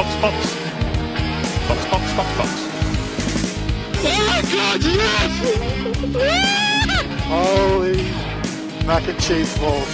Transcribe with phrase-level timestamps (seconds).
[0.00, 0.34] Box, Box.
[1.68, 2.50] Box, Box, Box, Box.
[4.02, 5.32] Oh God, yes!
[7.28, 8.00] Holy
[8.86, 9.92] mac and cheese balls.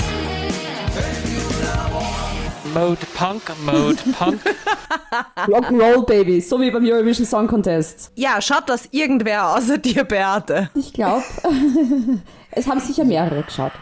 [2.73, 4.41] Mode Punk, Mode Punk.
[5.49, 8.13] Rock'n'Roll Baby, so wie beim Eurovision Song Contest.
[8.15, 10.71] Ja, schaut das irgendwer außer dir, Beate?
[10.77, 11.25] Ich glaube,
[12.53, 13.73] es haben sicher mehrere geschaut.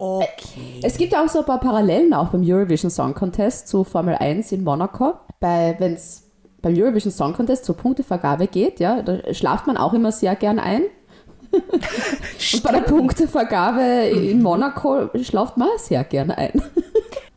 [0.00, 0.80] Okay.
[0.82, 4.50] Es gibt auch so ein paar Parallelen auch beim Eurovision Song Contest zu Formel 1
[4.52, 5.12] in Monaco.
[5.40, 6.22] Bei, wenn es
[6.62, 10.58] beim Eurovision Song Contest zur Punktevergabe geht, ja, da schlaft man auch immer sehr gern
[10.58, 10.84] ein.
[11.52, 16.62] Und bei der Punktevergabe in Monaco schlaft man sehr gern ein.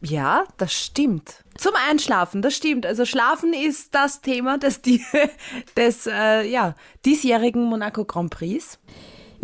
[0.05, 1.45] Ja, das stimmt.
[1.57, 2.85] Zum Einschlafen, das stimmt.
[2.85, 4.81] Also Schlafen ist das Thema des,
[5.77, 8.79] des äh, ja, diesjährigen Monaco Grand Prix.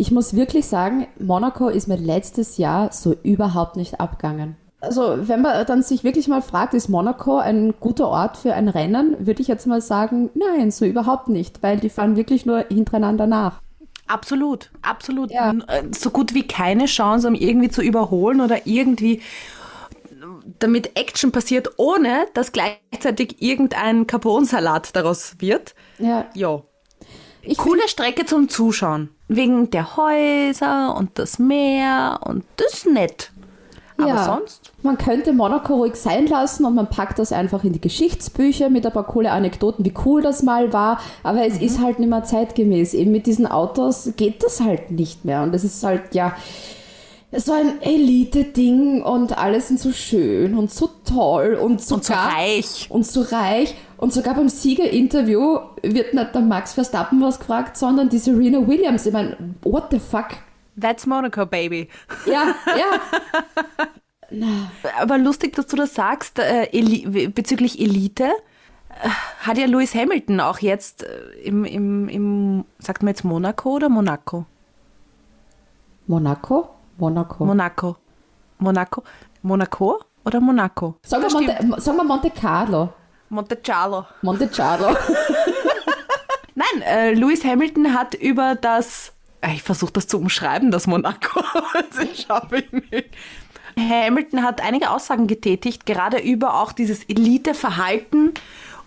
[0.00, 4.56] Ich muss wirklich sagen, Monaco ist mir letztes Jahr so überhaupt nicht abgegangen.
[4.80, 8.68] Also, wenn man dann sich wirklich mal fragt, ist Monaco ein guter Ort für ein
[8.68, 12.64] Rennen, würde ich jetzt mal sagen, nein, so überhaupt nicht, weil die fahren wirklich nur
[12.70, 13.60] hintereinander nach.
[14.06, 15.30] Absolut, absolut.
[15.30, 15.52] Ja.
[15.66, 19.20] Äh, So gut wie keine Chance, um irgendwie zu überholen oder irgendwie
[20.60, 25.74] damit Action passiert, ohne dass gleichzeitig irgendein Carbonsalat daraus wird.
[25.98, 26.62] Ja, Ja.
[27.42, 29.10] ich Coole Strecke zum Zuschauen.
[29.32, 33.30] Wegen der Häuser und das Meer und das ist nett.
[33.96, 34.72] Aber ja, sonst?
[34.82, 38.86] Man könnte Monaco ruhig sein lassen und man packt das einfach in die Geschichtsbücher mit
[38.86, 41.00] ein paar coole Anekdoten, wie cool das mal war.
[41.22, 42.94] Aber es ist halt nicht mehr zeitgemäß.
[42.94, 45.42] Eben mit diesen Autos geht das halt nicht mehr.
[45.42, 46.34] Und es ist halt, ja,
[47.32, 52.12] so ein Elite-Ding und alles sind so schön und so toll und sogar, Und so
[52.14, 52.86] reich.
[52.88, 53.74] Und so reich.
[54.00, 59.04] Und sogar beim Siegerinterview wird nicht der Max Verstappen was gefragt, sondern die Serena Williams.
[59.04, 60.28] Ich meine, what the fuck?
[60.80, 61.86] That's Monaco, baby.
[62.24, 63.86] Ja, ja.
[65.02, 68.24] Aber lustig, dass du das sagst, äh, Eli bezüglich Elite.
[68.24, 69.08] äh,
[69.40, 73.90] Hat ja Lewis Hamilton auch jetzt äh, im, im, im, sagt man jetzt Monaco oder
[73.90, 74.46] Monaco?
[76.06, 76.70] Monaco?
[76.96, 77.44] Monaco.
[77.44, 77.96] Monaco.
[78.56, 79.02] Monaco?
[79.42, 80.94] Monaco oder Monaco?
[81.02, 81.30] Sagen wir.
[81.30, 82.94] Monte, sagen wir Monte Carlo.
[83.30, 84.06] Montecarlo.
[84.22, 84.88] Monte Carlo.
[86.54, 91.42] Nein, äh, Lewis Hamilton hat über das, äh, ich versuche das zu umschreiben, das Monaco,
[91.96, 93.10] das schaffe ich nicht.
[93.78, 98.34] Hamilton hat einige Aussagen getätigt, gerade über auch dieses Eliteverhalten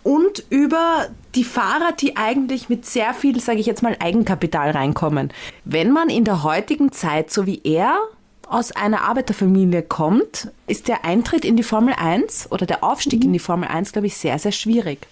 [0.03, 5.31] und über die Fahrer, die eigentlich mit sehr viel, sage ich jetzt mal, Eigenkapital reinkommen.
[5.63, 7.97] Wenn man in der heutigen Zeit, so wie er,
[8.53, 13.33] aus einer Arbeiterfamilie kommt, ist der Eintritt in die Formel 1 oder der Aufstieg in
[13.33, 15.07] die Formel 1, glaube ich, sehr, sehr schwierig.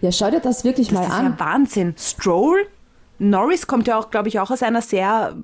[0.00, 1.24] Ja, schau dir das wirklich Das mal ist an.
[1.24, 1.94] ja Wahnsinn.
[1.98, 2.66] Stroll,
[3.18, 5.34] Norris kommt ja auch, glaube ich, auch aus einer sehr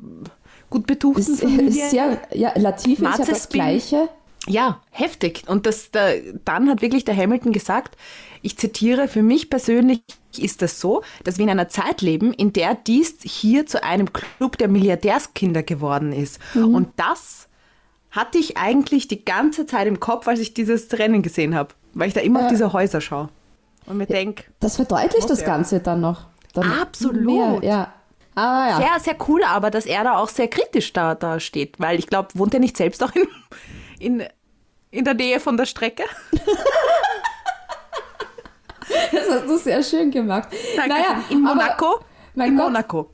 [0.68, 1.68] gut betuchten Ist, Familie.
[1.68, 3.48] ist sehr, ja, Latifi ist ja das.
[3.48, 4.08] Gleiche.
[4.46, 5.44] Ja, heftig.
[5.48, 6.10] Und das, da,
[6.44, 7.96] dann hat wirklich der Hamilton gesagt,
[8.42, 10.02] ich zitiere, für mich persönlich
[10.38, 14.12] ist das so, dass wir in einer Zeit leben, in der dies hier zu einem
[14.12, 16.40] Club der Milliardärskinder geworden ist.
[16.54, 17.48] Und das
[18.10, 22.08] hatte ich eigentlich die ganze Zeit im Kopf, als ich dieses Rennen gesehen habe, weil
[22.08, 23.28] ich da immer auf diese Häuser schaue
[23.86, 25.46] und mir denke, Das verdeutlicht das ja.
[25.46, 26.26] Ganze dann noch.
[26.54, 27.24] Dann Absolut.
[27.24, 27.92] Mehr, ja.
[28.34, 28.76] Aber ja.
[28.76, 32.06] sehr, sehr cool, aber dass er da auch sehr kritisch da, da steht, weil ich
[32.06, 33.26] glaube, wohnt er nicht selbst auch in,
[33.98, 34.24] in,
[34.90, 36.04] in der Nähe von der Strecke?
[39.12, 40.48] Das hast du sehr schön gemacht.
[40.76, 40.90] Danke.
[40.90, 42.00] Naja, in Monaco?
[42.34, 42.66] mein in Gott.
[42.66, 43.10] Monaco.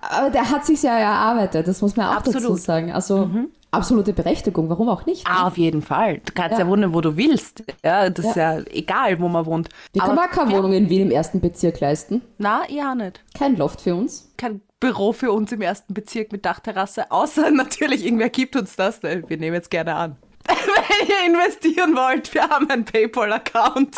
[0.00, 2.58] Aber der hat sich ja erarbeitet, das muss man auch dazu Absolut.
[2.58, 2.62] Mhm.
[2.62, 2.92] sagen.
[2.92, 3.30] Also
[3.72, 5.26] absolute Berechtigung, warum auch nicht?
[5.28, 6.20] Ah, auf jeden Fall.
[6.24, 6.70] Du kannst ja, Ja.
[6.70, 7.64] wohnen, wo du willst.
[7.84, 9.68] Ja, das ist ja egal, wo man wohnt.
[9.92, 12.22] Wir können auch keine Wohnung in Wien im ersten Bezirk leisten.
[12.38, 13.20] Na, ja nicht.
[13.36, 14.32] Kein Loft für uns.
[14.36, 19.02] Kein Büro für uns im ersten Bezirk mit Dachterrasse, außer natürlich irgendwer gibt uns das.
[19.02, 19.24] ne?
[19.26, 20.16] Wir nehmen jetzt gerne an.
[20.48, 23.96] Wenn ihr investieren wollt, wir haben einen PayPal-Account.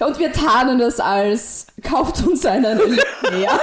[0.00, 3.60] Und wir tarnen das als kauft uns einen Leclerc.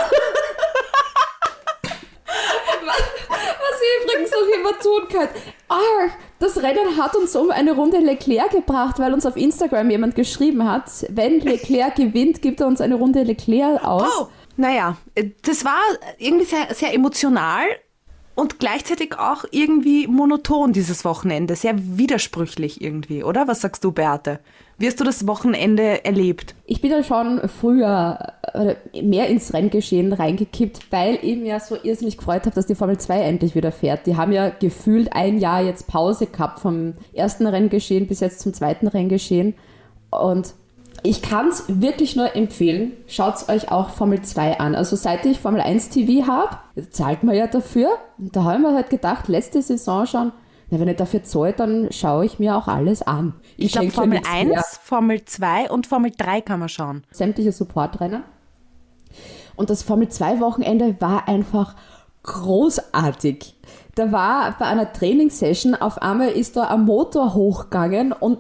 [2.85, 5.29] was, was ihr übrigens auch immer tun könnt.
[5.69, 10.15] Ah, das Rennen hat uns um eine Runde Leclerc gebracht, weil uns auf Instagram jemand
[10.15, 14.11] geschrieben hat, wenn Leclerc gewinnt, gibt er uns eine Runde Leclerc aus.
[14.19, 14.97] Oh, naja,
[15.43, 15.79] das war
[16.17, 17.65] irgendwie sehr, sehr emotional
[18.35, 21.55] und gleichzeitig auch irgendwie monoton dieses Wochenende.
[21.55, 23.47] Sehr widersprüchlich irgendwie, oder?
[23.47, 24.39] Was sagst du, Beate?
[24.77, 26.53] Wie hast du das Wochenende erlebt?
[26.65, 28.19] Ich bin ja schon früher
[28.53, 32.97] äh, mehr ins Renngeschehen reingekippt, weil ich mir so irrsinnig gefreut habe, dass die Formel
[32.97, 34.05] 2 endlich wieder fährt.
[34.05, 38.53] Die haben ja gefühlt ein Jahr jetzt Pause gehabt vom ersten Renngeschehen bis jetzt zum
[38.53, 39.55] zweiten Renngeschehen.
[40.11, 40.55] Und
[41.05, 44.75] ich kann es wirklich nur empfehlen, schaut euch auch Formel 2 an.
[44.75, 46.57] Also seit ich Formel 1 TV habe,
[46.89, 47.89] zahlt man ja dafür.
[48.17, 50.31] Und da haben wir halt gedacht, letzte Saison schon,
[50.69, 53.33] Na, wenn ich dafür zahle, dann schaue ich mir auch alles an.
[53.57, 54.63] Ich glaube, schenke Formel nichts 1, her.
[54.81, 57.03] Formel 2 und Formel 3 kann man schauen.
[57.11, 58.23] sämtliche Supportrennen.
[59.55, 61.75] Und das Formel 2 Wochenende war einfach
[62.23, 63.55] großartig.
[63.93, 68.39] Da war bei einer Trainingssession auf einmal ist da ein Motor hochgegangen und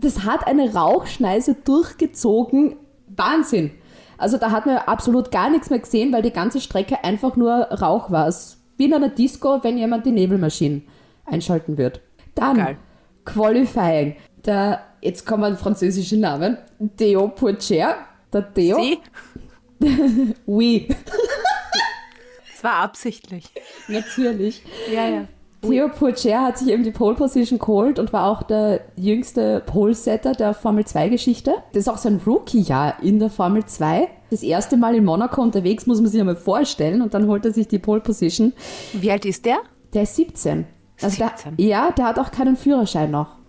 [0.00, 2.76] das hat eine Rauchschneise durchgezogen.
[3.08, 3.70] Wahnsinn.
[4.18, 7.50] Also da hat man absolut gar nichts mehr gesehen, weil die ganze Strecke einfach nur
[7.52, 8.28] Rauch war.
[8.28, 10.86] Es Wie in einer Disco, wenn jemand die Nebelmaschinen
[11.26, 12.00] einschalten wird.
[12.34, 12.76] Dann Geil.
[13.24, 14.16] Qualifying.
[14.44, 16.58] Der, jetzt kommen ein französischer Namen.
[16.96, 17.94] Theo Pourchaire.
[18.32, 18.76] Der Theo.
[18.80, 18.98] Sie?
[20.46, 20.88] Oui,
[22.54, 23.52] Es war absichtlich.
[23.88, 24.62] natürlich.
[24.90, 25.24] Ja, ja.
[25.68, 30.32] Theo Pourchaire hat sich eben die Pole Position geholt und war auch der jüngste Pole-Setter
[30.32, 31.54] der Formel 2-Geschichte.
[31.72, 34.08] Das ist auch sein Rookie-Jahr in der Formel 2.
[34.30, 37.02] Das erste Mal in Monaco unterwegs, muss man sich einmal vorstellen.
[37.02, 38.52] Und dann holt er sich die Pole Position.
[38.92, 39.58] Wie alt ist der?
[39.92, 40.66] Der ist 17.
[41.00, 41.56] Also 17.
[41.56, 43.43] Der, ja, der hat auch keinen Führerschein noch.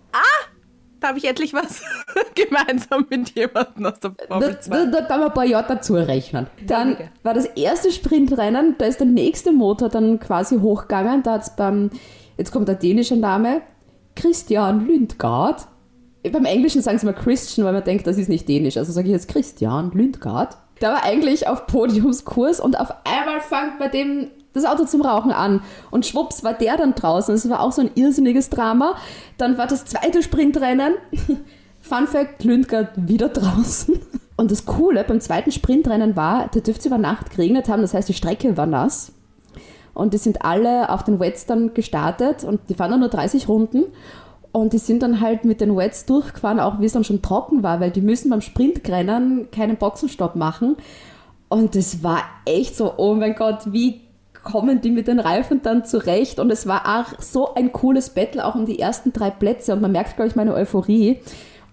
[1.06, 1.82] Da habe ich endlich was
[2.34, 4.86] gemeinsam mit jemandem aus der Da, Formel da, 2.
[4.86, 6.48] da kann man ein paar Jahre dazu rechnen.
[6.66, 11.22] Dann war das erste Sprintrennen, da ist der nächste Motor dann quasi hochgegangen.
[11.22, 11.90] Da hat's beim,
[12.36, 13.62] jetzt kommt der dänische Name,
[14.16, 15.68] Christian Lundgaard.
[16.32, 18.76] Beim Englischen sagen sie mal Christian, weil man denkt, das ist nicht dänisch.
[18.76, 20.56] Also sage ich jetzt Christian Lundgaard.
[20.80, 25.30] Der war eigentlich auf Podiumskurs und auf einmal fängt bei dem das Auto zum Rauchen
[25.30, 25.62] an.
[25.90, 27.34] Und schwupps war der dann draußen.
[27.34, 28.96] Das war auch so ein irrsinniges Drama.
[29.38, 30.94] Dann war das zweite Sprintrennen.
[31.80, 33.98] Fun Fact, Lundgaard wieder draußen.
[34.36, 37.94] Und das Coole beim zweiten Sprintrennen war, da dürfte es über Nacht geregnet haben, das
[37.94, 39.12] heißt, die Strecke war nass.
[39.94, 43.48] Und die sind alle auf den Wets dann gestartet und die fahren dann nur 30
[43.48, 43.84] Runden.
[44.52, 47.62] Und die sind dann halt mit den Wets durchgefahren, auch wie es dann schon trocken
[47.62, 50.76] war, weil die müssen beim Sprintrennen keinen Boxenstopp machen.
[51.48, 54.02] Und das war echt so, oh mein Gott, wie
[54.46, 56.38] kommen die mit den Reifen dann zurecht?
[56.38, 59.74] Und es war auch so ein cooles Battle, auch um die ersten drei Plätze.
[59.74, 61.20] Und man merkt, glaube ich, meine Euphorie.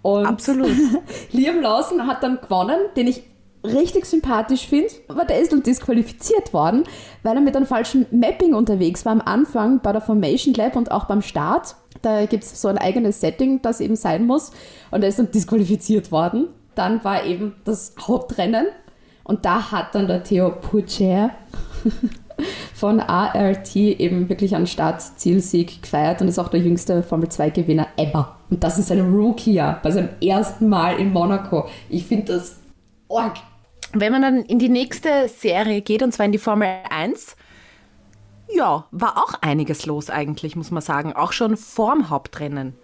[0.01, 0.71] Und Absolut.
[1.31, 3.23] Liam Lawson hat dann gewonnen, den ich
[3.63, 6.83] richtig sympathisch finde, aber der ist dann disqualifiziert worden,
[7.21, 10.91] weil er mit einem falschen Mapping unterwegs war am Anfang bei der Formation Lab und
[10.91, 11.75] auch beim Start.
[12.01, 14.51] Da gibt es so ein eigenes Setting, das eben sein muss.
[14.91, 16.49] Und er ist dann disqualifiziert worden.
[16.75, 18.65] Dann war eben das Hauptrennen
[19.23, 21.31] und da hat dann der Theo Pourchaire
[22.73, 28.37] von ART eben wirklich einen Start-Zielsieg gefeiert und ist auch der jüngste Formel-2-Gewinner ever.
[28.49, 31.67] Und das ist ein Rookie-Jahr, bei seinem ersten Mal in Monaco.
[31.89, 32.57] Ich finde das
[33.09, 33.37] arg.
[33.93, 37.35] Wenn man dann in die nächste Serie geht, und zwar in die Formel 1,
[38.55, 41.13] ja, war auch einiges los eigentlich, muss man sagen.
[41.13, 42.75] Auch schon vorm Hauptrennen.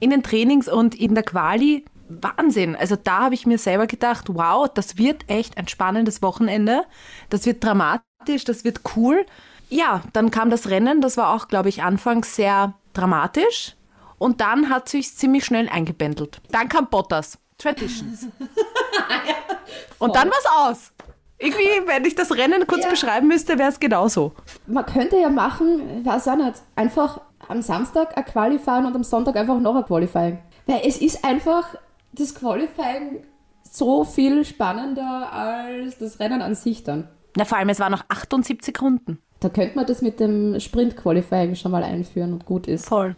[0.00, 2.74] In den Trainings und in der Quali, Wahnsinn.
[2.76, 6.84] Also da habe ich mir selber gedacht, wow, das wird echt ein spannendes Wochenende.
[7.30, 9.24] Das wird dramatisch, das wird cool.
[9.68, 13.74] Ja, dann kam das Rennen, das war auch, glaube ich, anfangs sehr dramatisch.
[14.18, 16.40] Und dann hat sich ziemlich schnell eingebändelt.
[16.50, 17.38] Dann kam Bottas.
[17.58, 18.26] Traditions.
[19.98, 20.92] Und dann war's aus.
[21.38, 22.90] Irgendwie, wenn ich das Rennen kurz Ja.
[22.90, 24.32] beschreiben müsste, wäre es genauso.
[24.66, 29.04] Man könnte ja machen, weiß auch nicht, einfach am Samstag ein Quali fahren und am
[29.04, 30.38] Sonntag einfach noch ein Qualifying.
[30.66, 31.76] Weil es ist einfach
[32.18, 33.24] das Qualifying
[33.62, 37.08] so viel spannender als das Rennen an sich dann.
[37.36, 39.18] Na, vor allem, es waren noch 78 Runden.
[39.40, 42.86] Da könnte man das mit dem Sprint-Qualifying schon mal einführen und gut ist.
[42.86, 43.14] Voll.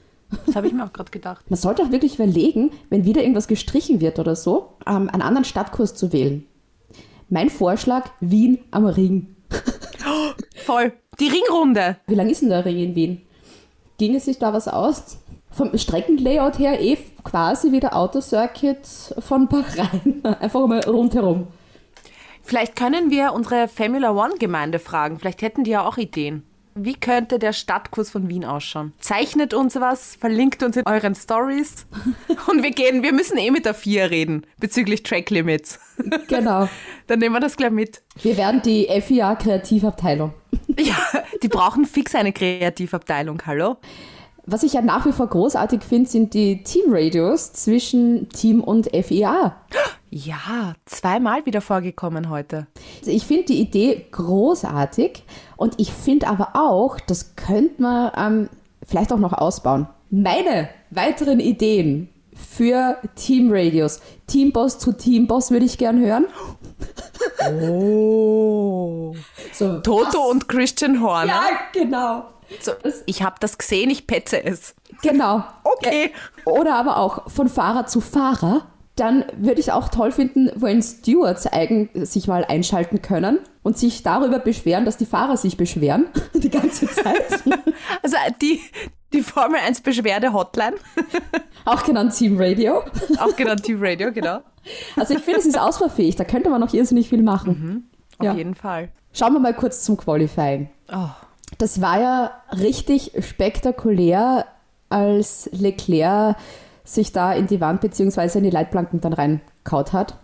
[0.46, 1.50] Das habe ich mir auch gerade gedacht.
[1.50, 5.44] Man sollte auch wirklich überlegen, wenn wieder irgendwas gestrichen wird oder so, ähm, einen anderen
[5.44, 6.46] Stadtkurs zu wählen.
[7.28, 9.34] Mein Vorschlag, Wien am Ring.
[10.54, 10.92] Voll.
[11.18, 11.96] Die Ringrunde.
[12.06, 13.22] Wie lang ist denn der Ring in Wien?
[13.98, 15.18] Ging es sich da was aus?
[15.50, 18.86] Vom Streckenlayout her eh quasi wie der Autocircuit
[19.18, 20.22] von Bahrain.
[20.40, 21.48] Einfach mal rundherum.
[22.42, 25.18] Vielleicht können wir unsere Formula One-Gemeinde fragen.
[25.18, 26.44] Vielleicht hätten die ja auch Ideen.
[26.74, 28.92] Wie könnte der Stadtkurs von Wien ausschauen?
[29.00, 31.86] Zeichnet uns was, verlinkt uns in euren Stories.
[32.46, 35.80] Und wir gehen, wir müssen eh mit der FIA reden bezüglich Track Limits.
[36.28, 36.68] Genau.
[37.08, 38.02] Dann nehmen wir das gleich mit.
[38.22, 40.32] Wir werden die FIA Kreativabteilung.
[40.78, 40.96] Ja,
[41.42, 43.76] die brauchen fix eine Kreativabteilung, hallo?
[44.46, 49.56] Was ich ja nach wie vor großartig finde, sind die Teamradios zwischen Team und FIA.
[50.10, 52.66] Ja, zweimal wieder vorgekommen heute.
[53.00, 55.22] Also Ich finde die Idee großartig
[55.56, 58.48] und ich finde aber auch, das könnte man ähm,
[58.86, 59.86] vielleicht auch noch ausbauen.
[60.10, 66.26] Meine weiteren Ideen für Teamradios, Teamboss zu Teamboss würde ich gern hören.
[67.62, 69.14] Oh.
[69.52, 71.26] So, Toto und Christian Horner.
[71.26, 72.24] ja, genau.
[72.60, 72.72] So,
[73.06, 74.74] ich habe das gesehen, ich petze es.
[75.02, 75.44] Genau.
[75.64, 76.10] Okay.
[76.44, 78.66] Oder aber auch von Fahrer zu Fahrer.
[78.96, 84.02] Dann würde ich auch toll finden, wenn Stewards eigen sich mal einschalten können und sich
[84.02, 87.42] darüber beschweren, dass die Fahrer sich beschweren die ganze Zeit.
[88.02, 88.60] Also die,
[89.12, 90.74] Die Formel 1 Beschwerde-Hotline.
[91.64, 92.82] Auch genannt Team Radio.
[93.18, 94.40] Auch genannt Team Radio, genau.
[94.96, 96.16] Also ich finde, es ist ausbaufähig.
[96.16, 97.90] Da könnte man noch irrsinnig viel machen.
[98.18, 98.34] Auf Ja.
[98.34, 98.90] jeden Fall.
[99.12, 100.68] Schauen wir mal kurz zum Qualifying.
[100.92, 101.08] Oh.
[101.58, 104.46] Das war ja richtig spektakulär,
[104.88, 106.36] als Leclerc
[106.84, 108.38] sich da in die Wand bzw.
[108.38, 110.18] in die Leitplanken dann reinkaut hat.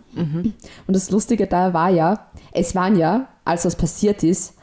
[0.87, 4.55] Und das Lustige da war ja, es waren ja, als das passiert ist,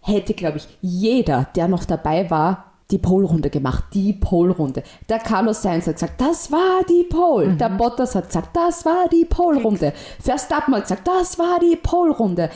[0.00, 3.84] hätte, glaube ich, jeder, der noch dabei war, die Pole-Runde gemacht.
[3.92, 4.82] Die Pole-Runde.
[5.08, 7.54] Der Carlos Sainz hat gesagt, das war die Pole.
[7.56, 9.92] Der Bottas hat gesagt, das war die Pole-Runde.
[10.20, 12.48] Verstappen hat gesagt, das war die Pole-Runde.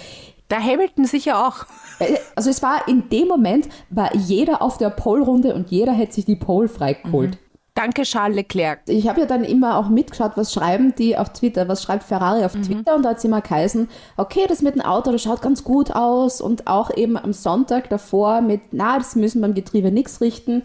[0.52, 1.64] Der Hamilton sicher auch.
[1.99, 6.12] Äh, Also es war in dem Moment, war jeder auf der Pole-Runde und jeder hätte
[6.12, 7.38] sich die Pole freigeholt.
[7.75, 8.80] Danke, Charles Leclerc.
[8.87, 12.44] Ich habe ja dann immer auch mitgeschaut, was schreiben die auf Twitter, was schreibt Ferrari
[12.44, 15.40] auf Twitter und da hat sie immer geheißen, okay, das mit dem Auto, das schaut
[15.40, 19.90] ganz gut aus und auch eben am Sonntag davor mit, na, das müssen beim Getriebe
[19.90, 20.62] nichts richten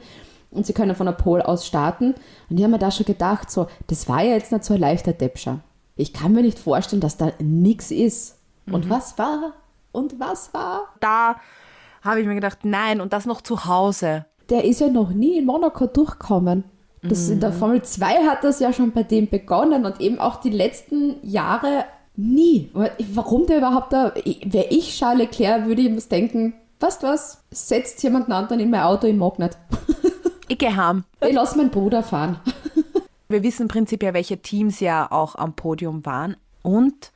[0.51, 2.13] und sie können von der Pole aus starten.
[2.49, 4.81] Und ich habe mir da schon gedacht, so, das war ja jetzt nicht so ein
[4.81, 5.61] leichter Deppscher.
[5.95, 8.35] Ich kann mir nicht vorstellen, dass da nichts ist.
[8.69, 9.53] Und was war?
[9.97, 10.93] Und was war?
[10.99, 11.35] Da
[12.03, 14.25] habe ich mir gedacht, nein, und das noch zu Hause.
[14.49, 16.63] der ist ja noch nie in Monaco durchgekommen.
[17.01, 20.37] Das, In der Formel 2 hat das ja schon bei dem begonnen und eben auch
[20.39, 21.85] die letzten Jahre
[22.15, 22.69] nie.
[23.13, 27.43] Warum der überhaupt da, wäre ich Charles Leclerc, würde ich mir denken, weißt du was,
[27.51, 29.57] setzt jemand anderen in mein Auto, ich mag nicht.
[30.49, 31.03] Ich gehe heim.
[31.19, 32.39] Ich lass meinen Bruder fahren.
[33.27, 36.37] Wir wissen prinzipiell, welche Teams ja auch am Podium waren.
[36.63, 37.11] Und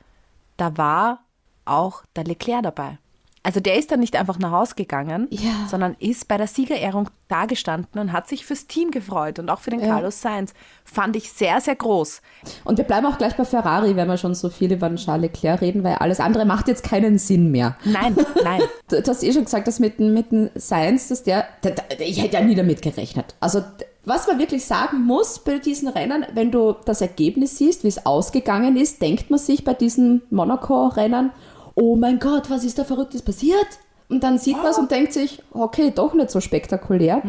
[0.58, 1.24] da war
[1.64, 2.98] auch der Leclerc dabei.
[3.44, 5.50] Also der ist dann nicht einfach nach Hause gegangen, Ja.
[5.68, 9.70] sondern ist bei der Siegerehrung dagestanden und hat sich fürs Team gefreut und auch für
[9.70, 9.86] den Ja.
[9.88, 10.54] Carlos Sainz.
[10.84, 12.22] Fand ich sehr, sehr groß.
[12.64, 15.22] Und wir bleiben auch gleich bei Ferrari, wenn wir schon so viel über den Charles
[15.22, 17.76] Leclerc reden, weil alles andere macht jetzt keinen Sinn mehr.
[17.84, 18.14] Nein,
[18.44, 18.62] nein.
[18.86, 21.72] Du, du hast eh schon gesagt, dass mit, dem- mit dem Science, dass der, der,
[21.72, 23.34] der, ich hätte ja nie damit gerechnet.
[23.40, 23.62] Also,
[24.04, 28.06] was man wirklich sagen muss bei diesen Rennen, wenn du das Ergebnis siehst, wie es
[28.06, 31.30] ausgegangen ist, denkt man sich bei diesen Monaco-Rennen,
[31.74, 33.66] oh mein Gott, was ist da Verrücktes passiert?
[34.08, 37.22] Und dann sieht man es und denkt sich, okay, doch nicht so spektakulär.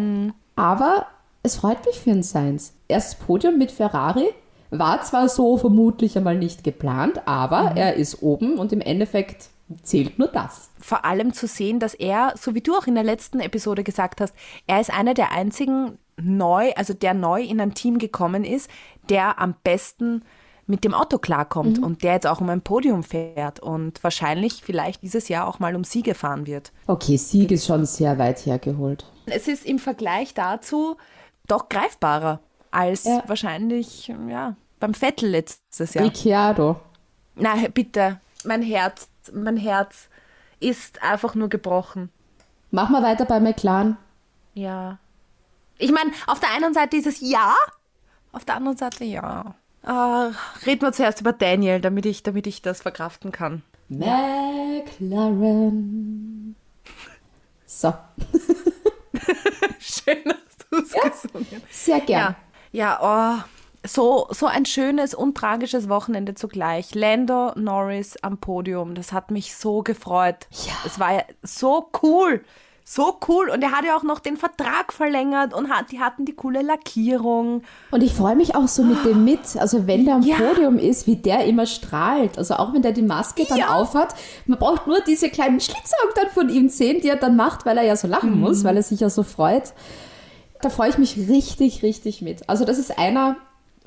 [0.56, 1.08] Aber
[1.42, 2.74] es freut mich für den Sainz.
[2.88, 4.28] Erstes Podium mit Ferrari.
[4.70, 9.50] War zwar so vermutlich einmal nicht geplant, aber er ist oben und im Endeffekt
[9.84, 10.70] zählt nur das.
[10.80, 14.20] vor allem zu sehen, dass er, so wie du auch in der letzten Episode gesagt
[14.20, 14.36] hast,
[14.68, 18.70] er ist einer der einzigen neu, also der neu in ein Team gekommen ist,
[19.10, 20.24] der am besten
[20.66, 25.02] mit dem Auto klarkommt und der jetzt auch um ein Podium fährt und wahrscheinlich vielleicht
[25.02, 26.72] dieses Jahr auch mal um Siege fahren wird.
[26.88, 29.06] Okay, Sieg ist schon sehr weit hergeholt.
[29.26, 30.98] Es ist im Vergleich dazu
[31.48, 32.40] doch greifbarer
[32.72, 33.24] als Ja.
[33.28, 36.06] wahrscheinlich ja, beim Vettel letztes Jahr.
[36.06, 36.78] Ricciardo.
[37.36, 40.08] Na, bitte, mein Herz, mein Herz
[40.60, 42.10] ist einfach nur gebrochen.
[42.72, 43.98] Machen wir weiter bei McLaren.
[44.54, 44.98] Ja.
[45.78, 47.54] Ich meine, auf der einen Seite ist es ja,
[48.32, 49.56] auf der anderen Seite ja.
[49.84, 50.32] Ah,
[50.66, 53.64] reden wir zuerst über Daniel, damit ich, damit ich das verkraften kann.
[53.90, 55.36] McLaren.
[57.66, 57.94] So,
[59.80, 61.62] Schön hast du es gesungen.
[61.70, 62.36] sehr gern.
[62.72, 63.44] Ja, ja oh,
[63.86, 66.96] so, so ein schönes und tragisches Wochenende zugleich.
[66.96, 70.48] Lando Norris am Podium, das hat mich so gefreut.
[70.52, 70.74] Ja.
[70.86, 72.44] Es war ja so cool.
[72.86, 73.50] So cool.
[73.50, 76.62] Und er hat ja auch noch den Vertrag verlängert und hat, die hatten die coole
[76.62, 77.64] Lackierung.
[77.92, 79.40] Und ich freue mich auch so mit dem mit.
[79.58, 80.36] Also wenn der am Ja.
[80.36, 82.38] Podium ist, wie der immer strahlt.
[82.38, 83.76] Also auch wenn der die Maske dann Ja.
[83.76, 84.14] aufhat.
[84.46, 87.78] Man braucht nur diese kleinen Schlitzaugen dann von ihm sehen, die er dann macht, weil
[87.78, 88.40] er ja so lachen Mhm.
[88.42, 89.74] muss, weil er sich ja so freut.
[90.62, 92.50] Da freue ich mich richtig, richtig mit.
[92.50, 93.38] Also das ist einer,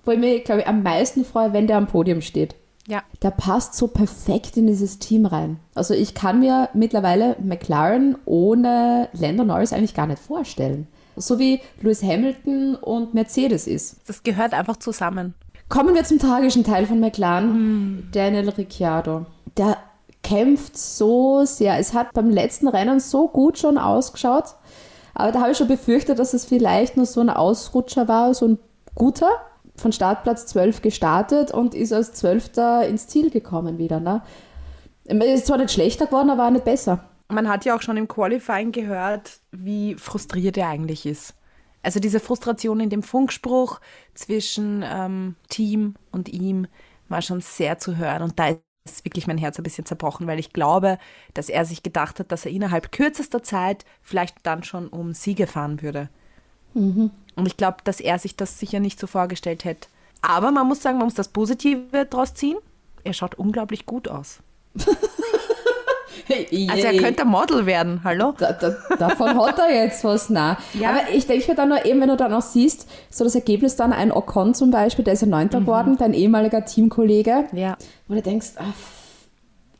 [0.04, 2.54] wo ich mich, glaube ich, am meisten freue, wenn der am Podium steht.
[2.88, 3.02] Ja.
[3.22, 5.58] Der passt so perfekt in dieses Team rein.
[5.74, 10.86] Also ich kann mir mittlerweile McLaren ohne Lando Norris eigentlich gar nicht vorstellen.
[11.16, 13.96] So wie Lewis Hamilton und Mercedes ist.
[14.06, 15.34] Das gehört einfach zusammen.
[15.68, 18.08] Kommen wir zum tragischen Teil von McLaren.
[18.12, 19.26] Daniel Ricciardo.
[19.56, 19.78] Der
[20.22, 21.78] kämpft so sehr.
[21.78, 24.54] Es hat beim letzten Rennen so gut schon ausgeschaut.
[25.14, 28.46] Aber da habe ich schon befürchtet, dass es vielleicht nur so ein Ausrutscher war, so
[28.46, 28.58] ein
[28.94, 29.30] guter.
[29.76, 34.00] Von Startplatz 12 gestartet und ist als Zwölfter ins Ziel gekommen wieder.
[34.00, 34.22] Ne?
[35.04, 37.04] Er Ist zwar nicht schlechter geworden, aber auch nicht besser.
[37.28, 41.34] Man hat ja auch schon im Qualifying gehört, wie frustriert er eigentlich ist.
[41.82, 43.80] Also diese Frustration in dem Funkspruch
[44.14, 46.66] zwischen ähm, Team und ihm
[47.08, 48.22] war schon sehr zu hören.
[48.22, 50.98] Und da ist wirklich mein Herz ein bisschen zerbrochen, weil ich glaube,
[51.34, 55.46] dass er sich gedacht hat, dass er innerhalb kürzester Zeit vielleicht dann schon um Siege
[55.46, 56.08] fahren würde.
[57.36, 59.88] Und ich glaube, dass er sich das sicher nicht so vorgestellt hätte.
[60.22, 62.56] Aber man muss sagen, man muss das Positive daraus ziehen.
[63.04, 64.40] Er schaut unglaublich gut aus.
[66.28, 68.34] Also er könnte Model werden, hallo?
[68.36, 70.56] Da, da, davon hat er jetzt was, nein.
[70.74, 70.90] Ja.
[70.90, 73.76] Aber ich denke mir dann nur eben, wenn du dann auch siehst, so das Ergebnis
[73.76, 77.76] dann, ein Ocon zum Beispiel, der ist ja Neunter geworden, dein ehemaliger Teamkollege, Ja.
[78.08, 78.72] wo du denkst, ah,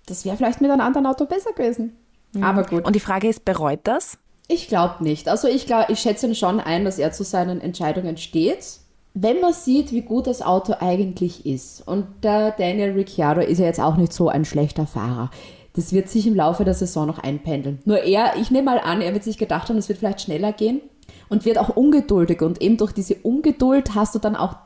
[0.06, 1.96] das wäre vielleicht mit einem anderen Auto besser gewesen.
[2.40, 2.84] Aber gut.
[2.84, 4.18] Und die Frage ist, bereut das?
[4.48, 5.28] Ich glaube nicht.
[5.28, 8.78] Also ich glaube, ich schätze ihn schon ein, dass er zu seinen Entscheidungen steht.
[9.14, 13.64] Wenn man sieht, wie gut das Auto eigentlich ist, und der Daniel Ricciardo ist ja
[13.64, 15.30] jetzt auch nicht so ein schlechter Fahrer.
[15.72, 17.80] Das wird sich im Laufe der Saison noch einpendeln.
[17.84, 20.52] Nur er, ich nehme mal an, er wird sich gedacht haben, es wird vielleicht schneller
[20.52, 20.80] gehen
[21.28, 22.42] und wird auch ungeduldig.
[22.42, 24.56] Und eben durch diese Ungeduld hast du dann auch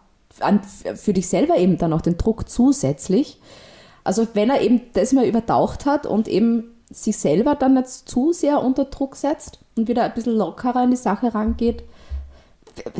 [0.40, 3.38] an, für dich selber eben dann auch den Druck zusätzlich.
[4.04, 8.32] Also wenn er eben das mal übertaucht hat und eben sich selber dann nicht zu
[8.32, 11.84] sehr unter Druck setzt und wieder ein bisschen lockerer an die Sache rangeht,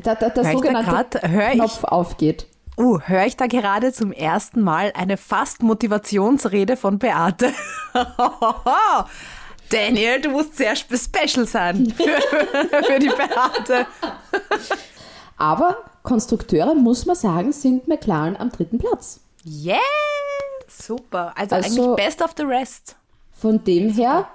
[0.03, 2.47] da, da, der ich da sogenannte grad- hör ich- Knopf aufgeht.
[2.77, 7.53] Uh, höre ich da gerade zum ersten Mal eine fast Motivationsrede von Beate?
[9.71, 13.87] Daniel, du musst sehr spe- special sein für, für die Beate.
[15.37, 19.21] Aber Konstrukteure, muss man sagen, sind McLaren am dritten Platz.
[19.45, 19.77] Yeah!
[20.69, 21.33] Super.
[21.37, 22.97] Also, Also- eigentlich best of the rest.
[23.41, 24.29] Von dem her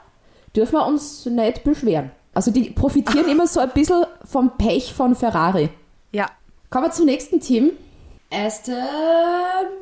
[0.56, 2.12] dürfen wir uns nicht beschweren.
[2.34, 5.70] Also die profitieren immer so ein bisschen vom Pech von Ferrari.
[6.12, 6.28] Ja.
[6.72, 7.72] Kommen wir zum nächsten Team.
[8.32, 8.76] Aston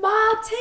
[0.01, 0.57] Martin.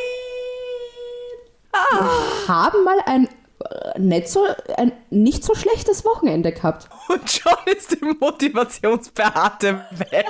[1.91, 3.29] Wir haben mal ein,
[3.65, 6.89] äh, nicht so, ein nicht so schlechtes Wochenende gehabt.
[7.09, 10.27] Und schon ist die Motivationsbeate weg.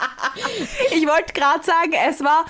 [0.90, 2.46] ich wollte gerade sagen, es war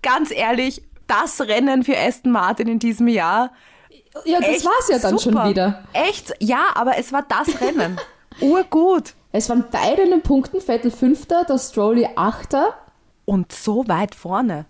[0.00, 3.50] ganz ehrlich das Rennen für Aston Martin in diesem Jahr.
[4.24, 5.40] Ja, das Echt war's ja dann super.
[5.40, 5.84] schon wieder.
[5.92, 6.32] Echt?
[6.40, 8.00] Ja, aber es war das Rennen.
[8.40, 9.14] Urgut.
[9.32, 12.74] Es waren beide in den Punkten, Vettel Fünfter, der Strolli Achter.
[13.24, 14.66] Und so weit vorne.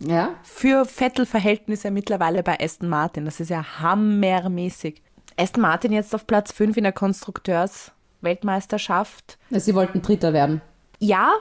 [0.00, 3.24] Ja, Für Vettel-Verhältnisse mittlerweile bei Aston Martin.
[3.26, 5.00] Das ist ja hammermäßig.
[5.36, 9.38] Aston Martin jetzt auf Platz 5 in der Konstrukteurs-Weltmeisterschaft.
[9.50, 10.60] sie wollten Dritter werden.
[10.98, 11.34] Ja,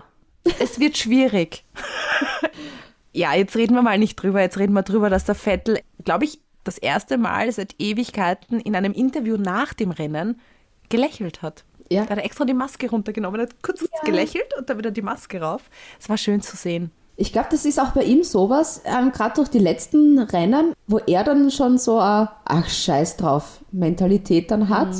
[0.59, 1.65] es wird schwierig.
[3.11, 4.41] ja, jetzt reden wir mal nicht drüber.
[4.41, 8.75] Jetzt reden wir drüber, dass der Vettel, glaube ich, das erste Mal seit Ewigkeiten in
[8.75, 10.39] einem Interview nach dem Rennen
[10.89, 11.63] gelächelt hat.
[11.89, 12.03] Ja.
[12.05, 15.41] Da hat er extra die Maske runtergenommen, hat kurz gelächelt und dann wieder die Maske
[15.41, 15.69] rauf.
[15.99, 16.91] Es war schön zu sehen.
[17.15, 20.97] Ich glaube, das ist auch bei ihm sowas, ähm, gerade durch die letzten Rennen, wo
[20.97, 24.95] er dann schon so eine Ach, scheiß drauf Mentalität dann hat.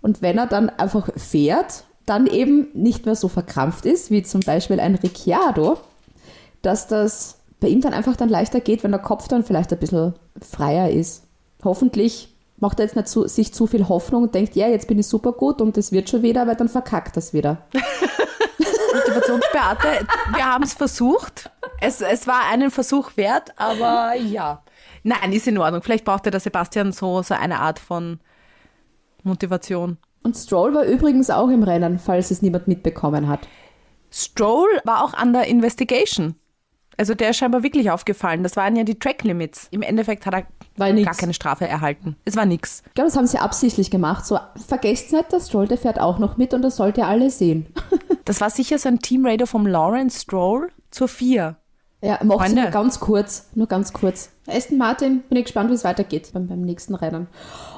[0.00, 4.40] Und wenn er dann einfach fährt, dann eben nicht mehr so verkrampft ist, wie zum
[4.40, 5.78] Beispiel ein Ricciardo,
[6.62, 9.78] dass das bei ihm dann einfach dann leichter geht, wenn der Kopf dann vielleicht ein
[9.78, 11.24] bisschen freier ist.
[11.64, 14.98] Hoffentlich macht er jetzt nicht zu, sich zu viel Hoffnung und denkt, ja, jetzt bin
[14.98, 17.66] ich super gut und das wird schon wieder, weil dann verkackt das wieder.
[18.94, 21.50] Motivationsbeate, wir haben es versucht.
[21.80, 24.62] Es, es war einen Versuch wert, aber ja.
[25.02, 25.82] Nein, ist in Ordnung.
[25.82, 28.20] Vielleicht brauchte der Sebastian so, so eine Art von
[29.22, 29.98] Motivation.
[30.22, 33.48] Und Stroll war übrigens auch im Rennen, falls es niemand mitbekommen hat.
[34.10, 36.36] Stroll war auch an der Investigation.
[36.98, 38.42] Also der ist scheinbar wirklich aufgefallen.
[38.42, 39.68] Das waren ja die Track Limits.
[39.70, 41.06] Im Endeffekt hat er War nix.
[41.06, 42.16] gar keine Strafe erhalten.
[42.24, 42.82] Es war nix.
[42.88, 44.26] Ich glaube, das haben sie absichtlich gemacht.
[44.26, 47.30] So, vergesst nicht, der Stroll, der fährt auch noch mit und das sollt ihr alle
[47.30, 47.66] sehen.
[48.24, 51.56] Das war sicher so ein Teamrader vom Lawrence Stroll zur 4.
[52.02, 53.48] ja, macht sie nur ganz kurz.
[53.56, 54.30] Nur ganz kurz.
[54.46, 57.26] Aston Martin, bin ich gespannt, wie es weitergeht beim, beim nächsten Rennen.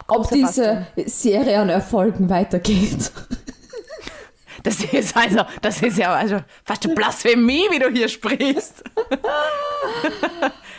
[0.07, 0.87] Ob diese.
[1.07, 3.11] Serie an Erfolgen weitergeht.
[4.64, 8.83] Das ist also, das ist ja also fast eine Blasphemie, wie du hier sprichst.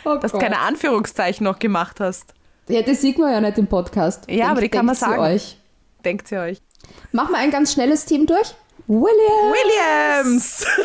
[0.04, 2.34] Oh Dass du keine Anführungszeichen noch gemacht hast.
[2.68, 4.24] Ja, das sieht man ja nicht im Podcast.
[4.28, 5.22] Ja, aber die kann man denkt sie sagen.
[5.22, 5.56] Euch.
[6.04, 6.58] Denkt ihr euch?
[7.12, 8.54] Machen wir ein ganz schnelles Team durch.
[8.88, 9.52] William!
[10.24, 10.66] Williams!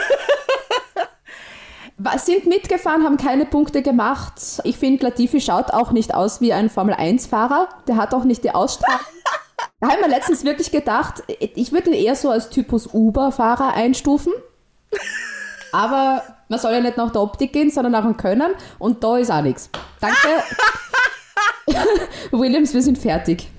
[1.98, 4.34] Was sind mitgefahren, haben keine Punkte gemacht.
[4.64, 7.70] Ich finde, Latifi schaut auch nicht aus wie ein Formel-1-Fahrer.
[7.88, 9.02] Der hat auch nicht die Ausstrahlung.
[9.80, 13.74] Da habe ich mir letztens wirklich gedacht, ich würde ihn eher so als Typus Uber-Fahrer
[13.74, 14.34] einstufen.
[15.71, 18.52] Aber man soll ja nicht nach der Optik gehen, sondern nach dem Können.
[18.78, 19.69] Und da ist auch nichts.
[20.00, 20.17] Danke.
[22.32, 23.50] Williams, wir sind fertig.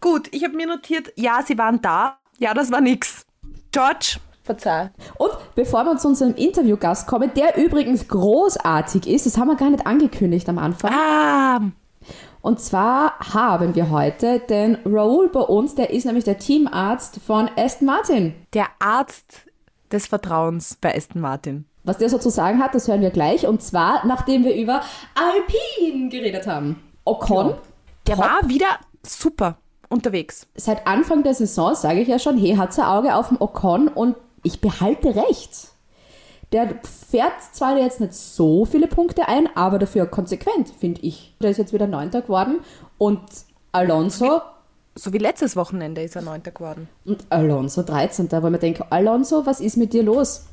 [0.00, 2.18] Gut, ich habe mir notiert, ja, sie waren da.
[2.38, 3.26] Ja, das war nix.
[3.72, 4.90] George, verzeih.
[5.18, 9.70] Und bevor wir zu unserem Interviewgast kommen, der übrigens großartig ist, das haben wir gar
[9.70, 10.92] nicht angekündigt am Anfang.
[10.92, 11.60] Ah,
[12.42, 17.50] Und zwar haben wir heute den Raoul bei uns, der ist nämlich der Teamarzt von
[17.56, 18.34] Aston Martin.
[18.54, 19.42] der Arzt
[19.92, 21.66] des Vertrauens bei Aston Martin.
[21.84, 23.46] Was der so zu sagen hat, das hören wir gleich.
[23.46, 24.82] Und zwar, nachdem wir über
[25.14, 26.82] Alpine geredet haben.
[27.04, 27.54] Ocon,
[28.06, 28.24] Der Top.
[28.24, 28.66] war wieder
[29.02, 29.56] super
[29.88, 30.46] unterwegs.
[30.54, 33.88] seit Anfang der Saison sage ich ja schon, hey, hat sein Auge auf dem Ocon
[33.88, 35.68] und ich behalte recht.
[36.52, 41.34] Der fährt zwar jetzt nicht so viele Punkte ein, aber dafür konsequent, finde ich.
[41.40, 42.60] Der ist jetzt wieder Neunter geworden
[42.98, 43.20] und
[43.72, 44.40] Alonso
[44.96, 46.88] So wie letztes Wochenende ist er Neunter geworden.
[47.04, 48.30] und Alonso 13.
[48.32, 50.46] Wo ich mir denke, Alonso, was ist mit dir los?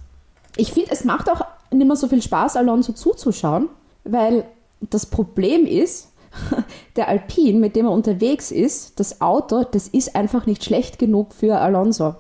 [0.56, 3.70] Ich finde, es macht auch nicht mehr so viel Spaß, Alonso zuzuschauen,
[4.04, 4.46] weil
[4.80, 6.12] das Problem ist,
[6.96, 11.34] der Alpine, mit dem er unterwegs ist, das Auto, das ist einfach nicht schlecht genug
[11.34, 12.16] für Alonso.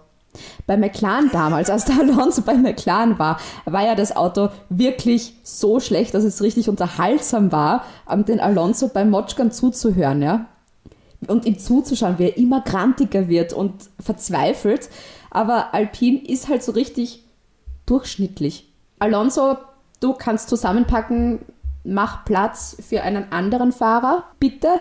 [0.66, 5.80] Bei McLaren damals, als der Alonso bei McLaren war, war ja das Auto wirklich so
[5.80, 10.48] schlecht, dass es richtig unterhaltsam war, um den Alonso beim Motschkan zuzuhören, ja
[11.26, 14.90] und ihm zuzuschauen, wie er immer grantiger wird und verzweifelt.
[15.32, 17.24] Aber Alpine ist halt so richtig
[17.86, 18.72] durchschnittlich.
[19.00, 19.58] Alonso,
[20.00, 21.40] du kannst zusammenpacken,
[21.84, 24.80] mach Platz für einen anderen Fahrer, bitte.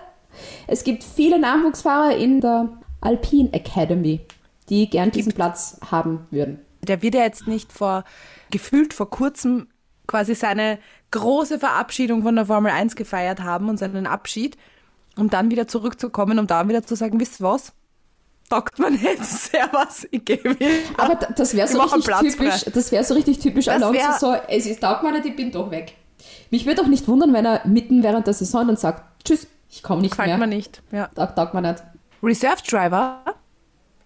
[0.67, 2.69] Es gibt viele Nachwuchsfahrer in der
[3.01, 4.21] Alpine Academy,
[4.69, 6.61] die gern diesen Platz haben würden.
[6.83, 8.05] Der wird ja jetzt nicht vor,
[8.51, 9.69] gefühlt vor kurzem
[10.07, 10.79] quasi seine
[11.11, 14.57] große Verabschiedung von der Formel 1 gefeiert haben und seinen Abschied,
[15.17, 17.73] um dann wieder zurückzukommen, um dann wieder zu sagen, wisst was?
[18.49, 20.57] Taugt man jetzt sehr was, ich gebe.
[20.97, 24.67] Aber das wäre so, richtig typisch, das wär so richtig typisch Alonso, wär- so, es
[24.67, 25.95] ist taugt mir nicht, ich bin doch weg.
[26.51, 29.83] Mich würde auch nicht wundern, wenn er mitten während der Saison dann sagt, tschüss, ich
[29.83, 30.39] komme nicht Gefällt mehr.
[30.39, 30.81] mir nicht.
[30.93, 31.09] Ja.
[31.09, 31.83] Taugt, taugt mir nicht.
[32.23, 33.25] Reserve Driver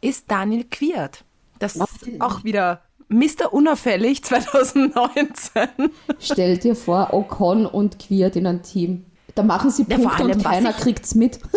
[0.00, 1.24] ist Daniel Quiert.
[1.58, 3.52] Das ist auch wieder Mr.
[3.52, 5.68] Unauffällig 2019.
[6.18, 9.04] Stell dir vor, Ocon und Quiert in ein Team.
[9.34, 11.38] Da machen sie Ja, Punkte allem, und keiner ich- kriegt's mit.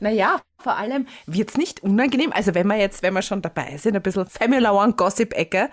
[0.00, 2.32] Naja, vor allem wird's nicht unangenehm.
[2.32, 5.70] Also wenn wir jetzt, wenn wir schon dabei sind, ein bisschen Formula One Gossip-Ecke.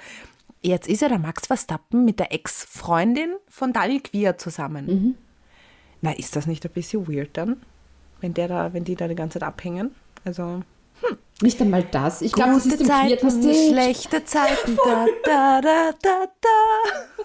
[0.62, 4.86] Jetzt ist ja der Max Verstappen mit der Ex-Freundin von Daniel Quiert zusammen.
[4.86, 5.16] Mhm.
[6.02, 7.62] Na, ist das nicht ein bisschen weird dann?
[8.22, 9.96] Wenn der da, wenn die da die ganze Zeit abhängen?
[10.26, 10.62] Also.
[11.42, 12.22] Nicht einmal das.
[12.22, 13.70] Ich glaube, das ist dem Quiert, was die...
[13.70, 14.78] schlechte Zeiten.
[14.86, 17.24] Da, da, da, da, da.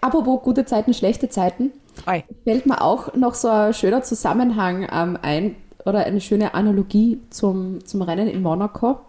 [0.00, 1.70] Apropos gute Zeiten, schlechte Zeiten.
[2.08, 2.24] Oi.
[2.42, 5.54] fällt mir auch noch so ein schöner Zusammenhang ähm, ein
[5.84, 9.00] oder eine schöne Analogie zum, zum Rennen in Monaco.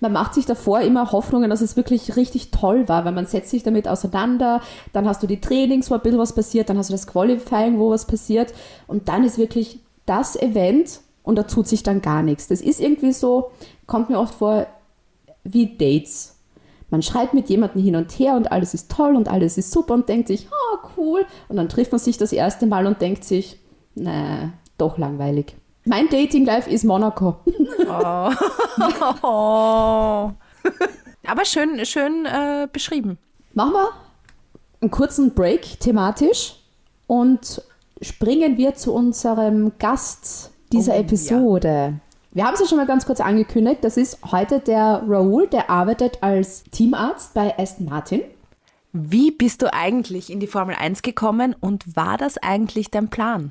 [0.00, 3.50] Man macht sich davor immer Hoffnungen, dass es wirklich richtig toll war, weil man setzt
[3.50, 4.60] sich damit auseinander,
[4.92, 7.78] dann hast du die Trainings, wo ein bisschen was passiert, dann hast du das Qualifying,
[7.78, 8.54] wo was passiert
[8.86, 12.48] und dann ist wirklich das Event und da tut sich dann gar nichts.
[12.48, 13.50] Das ist irgendwie so,
[13.86, 14.66] kommt mir oft vor
[15.44, 16.36] wie Dates.
[16.90, 19.94] Man schreibt mit jemandem hin und her und alles ist toll und alles ist super
[19.94, 21.26] und denkt sich, oh cool.
[21.48, 23.58] Und dann trifft man sich das erste Mal und denkt sich,
[23.94, 25.54] nee, doch langweilig.
[25.84, 27.36] Mein Dating Life ist Monaco.
[27.88, 28.30] Oh.
[31.26, 33.18] Aber schön, schön äh, beschrieben.
[33.54, 33.90] Machen wir
[34.80, 36.56] einen kurzen Break thematisch
[37.06, 37.62] und
[38.00, 41.94] springen wir zu unserem Gast dieser Oh, Episode.
[42.32, 43.78] Wir haben es ja schon mal ganz kurz angekündigt.
[43.82, 48.20] Das ist heute der Raoul, der arbeitet als Teamarzt bei Aston Martin.
[48.92, 53.48] Wie bist du eigentlich in die Formel 1 gekommen und war das eigentlich dein Plan?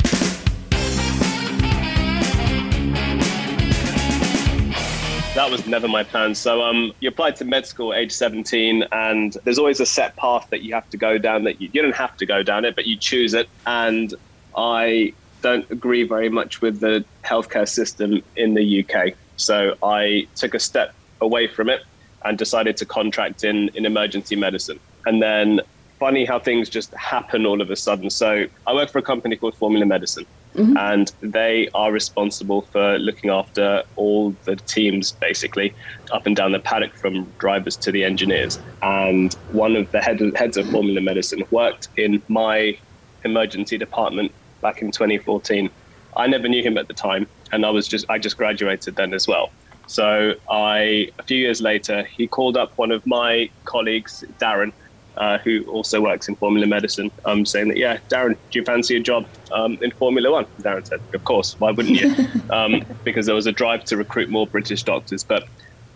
[5.37, 6.33] That was never my plan.
[6.33, 10.17] So um, you applied to med school at age 17, and there's always a set
[10.17, 11.43] path that you have to go down.
[11.43, 13.47] That you, you don't have to go down it, but you choose it.
[13.67, 14.11] And
[14.55, 19.13] I don't agree very much with the healthcare system in the UK.
[19.35, 21.81] So I took a step away from it
[22.25, 24.79] and decided to contract in in emergency medicine.
[25.05, 25.61] And then
[25.99, 28.09] funny how things just happen all of a sudden.
[28.09, 30.25] So I work for a company called Formula Medicine,
[30.57, 30.75] Mm-hmm.
[30.75, 35.75] and they are responsible for looking after all the teams basically
[36.11, 38.57] up and down the paddock from drivers to the engineers.
[38.81, 42.75] And one of the head, heads of Formula Medicine worked in my
[43.23, 44.31] emergency department
[44.63, 45.69] back in 2014.
[46.15, 49.13] I never knew him at the time, and I was just I just graduated then
[49.13, 49.49] as well.
[49.85, 54.71] So I a few years later, he called up one of my colleagues, Darren,
[55.17, 58.95] uh, who also works in Formula Medicine, um, saying that yeah, Darren, do you fancy
[58.95, 60.45] a job um, in Formula One?
[60.61, 62.13] Darren said, of course, why wouldn't you?
[62.49, 65.43] um, because there was a drive to recruit more British doctors, but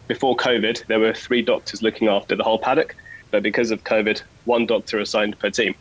[0.08, 2.96] before COVID, there were three doctors looking after the whole paddock,
[3.30, 5.76] but because of COVID, one doctor assigned per team.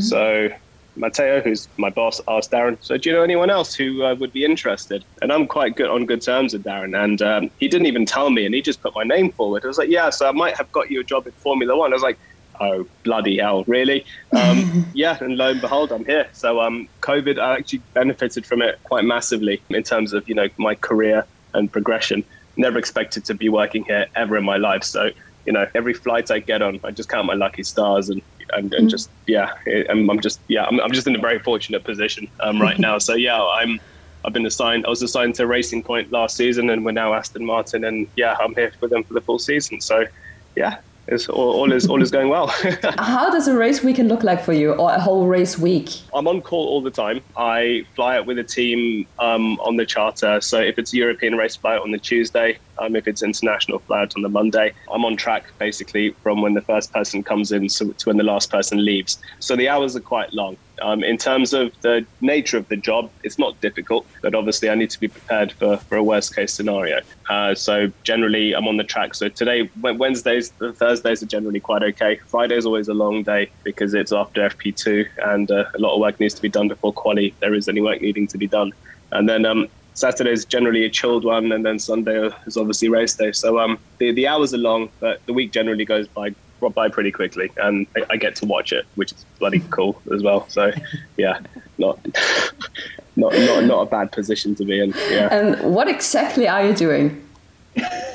[0.00, 0.48] So
[0.96, 4.32] Matteo, who's my boss, asked Darren, "So do you know anyone else who uh, would
[4.32, 7.86] be interested?" And I'm quite good on good terms with Darren, and um, he didn't
[7.86, 9.64] even tell me, and he just put my name forward.
[9.64, 11.92] I was like, "Yeah, so I might have got you a job in Formula One."
[11.92, 12.18] I was like,
[12.62, 16.28] "Oh bloody hell, really?" Um, yeah, and lo and behold, I'm here.
[16.32, 20.48] So um, COVID, I actually benefited from it quite massively in terms of you know
[20.58, 22.24] my career and progression.
[22.56, 24.84] Never expected to be working here ever in my life.
[24.84, 25.10] So
[25.46, 28.22] you know, every flight I get on, I just count my lucky stars and
[28.52, 29.52] and, and just yeah,
[29.88, 32.98] I'm, I'm just yeah, I'm, I'm just in a very fortunate position um, right now.
[32.98, 33.80] So yeah, I'm
[34.24, 34.86] I've been assigned.
[34.86, 38.36] I was assigned to Racing Point last season, and we're now Aston Martin, and yeah,
[38.40, 39.80] I'm here with them for the full season.
[39.80, 40.06] So
[40.54, 42.46] yeah, it's all, all is all is going well.
[42.98, 45.90] How does a race weekend look like for you, or a whole race week?
[46.14, 47.20] I'm on call all the time.
[47.36, 50.40] I fly out with a team um, on the charter.
[50.40, 52.58] So if it's a European race, fly out on the Tuesday.
[52.78, 54.72] Um, if it's international, fly out on the Monday.
[54.92, 58.24] I'm on track basically from when the first person comes in to, to when the
[58.24, 59.18] last person leaves.
[59.40, 60.56] So the hours are quite long.
[60.80, 64.74] Um, in terms of the nature of the job, it's not difficult, but obviously I
[64.74, 67.00] need to be prepared for, for a worst case scenario.
[67.28, 69.14] Uh, so generally, I'm on the track.
[69.14, 72.16] So today, Wednesdays, Thursdays are generally quite okay.
[72.26, 76.18] Friday's always a long day because it's after FP2 and uh, a lot of work
[76.18, 77.34] needs to be done before quali.
[77.40, 78.72] There is any work needing to be done.
[79.12, 83.14] And then um, Saturday is generally a chilled one, and then Sunday is obviously race
[83.14, 83.32] day.
[83.32, 86.34] So um, the, the hours are long, but the week generally goes by
[86.70, 90.22] by pretty quickly, and I, I, get to watch it, which is bloody cool as
[90.22, 90.48] well.
[90.48, 90.70] So,
[91.16, 91.40] yeah,
[91.78, 91.98] not
[93.16, 94.94] not not not a bad position to be in.
[95.10, 95.28] Yeah.
[95.32, 97.26] And what exactly are you doing?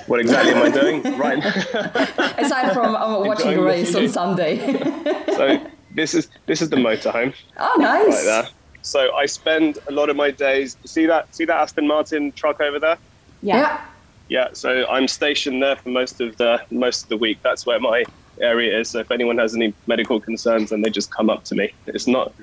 [0.08, 1.04] What exactly am I doing?
[1.18, 1.44] Right.
[2.38, 4.58] Aside from uh, watching the race on Sunday.
[5.36, 7.34] so this is this is the motorhome.
[7.58, 8.08] Oh, nice.
[8.08, 8.48] Right there.
[8.88, 10.78] So I spend a lot of my days.
[10.86, 11.34] See that?
[11.36, 12.97] See that Aston Martin truck over there?
[13.41, 13.58] Yeah.
[13.58, 13.86] yeah.
[14.30, 14.47] Yeah.
[14.54, 17.39] So I'm stationed there for most of the most of the week.
[17.43, 18.06] That's where my
[18.39, 18.89] area is.
[18.89, 21.73] So if anyone has any medical concerns, then they just come up to me.
[21.88, 22.34] It's not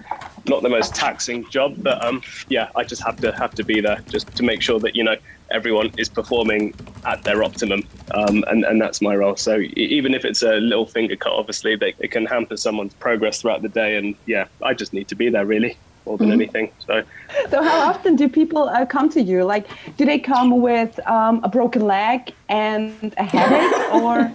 [0.47, 3.81] not the most taxing job, but um, yeah, I just have to have to be
[3.81, 5.17] there just to make sure that you know
[5.51, 9.37] everyone is performing at their optimum, um, and and that's my role.
[9.37, 13.41] So even if it's a little finger cut, obviously they, it can hamper someone's progress
[13.41, 15.77] throughout the day, and yeah, I just need to be there really
[16.07, 16.41] more than mm-hmm.
[16.41, 16.73] anything.
[16.87, 17.03] So,
[17.51, 19.45] so how often do people uh, come to you?
[19.45, 24.33] Like, do they come with um, a broken leg and a headache, or?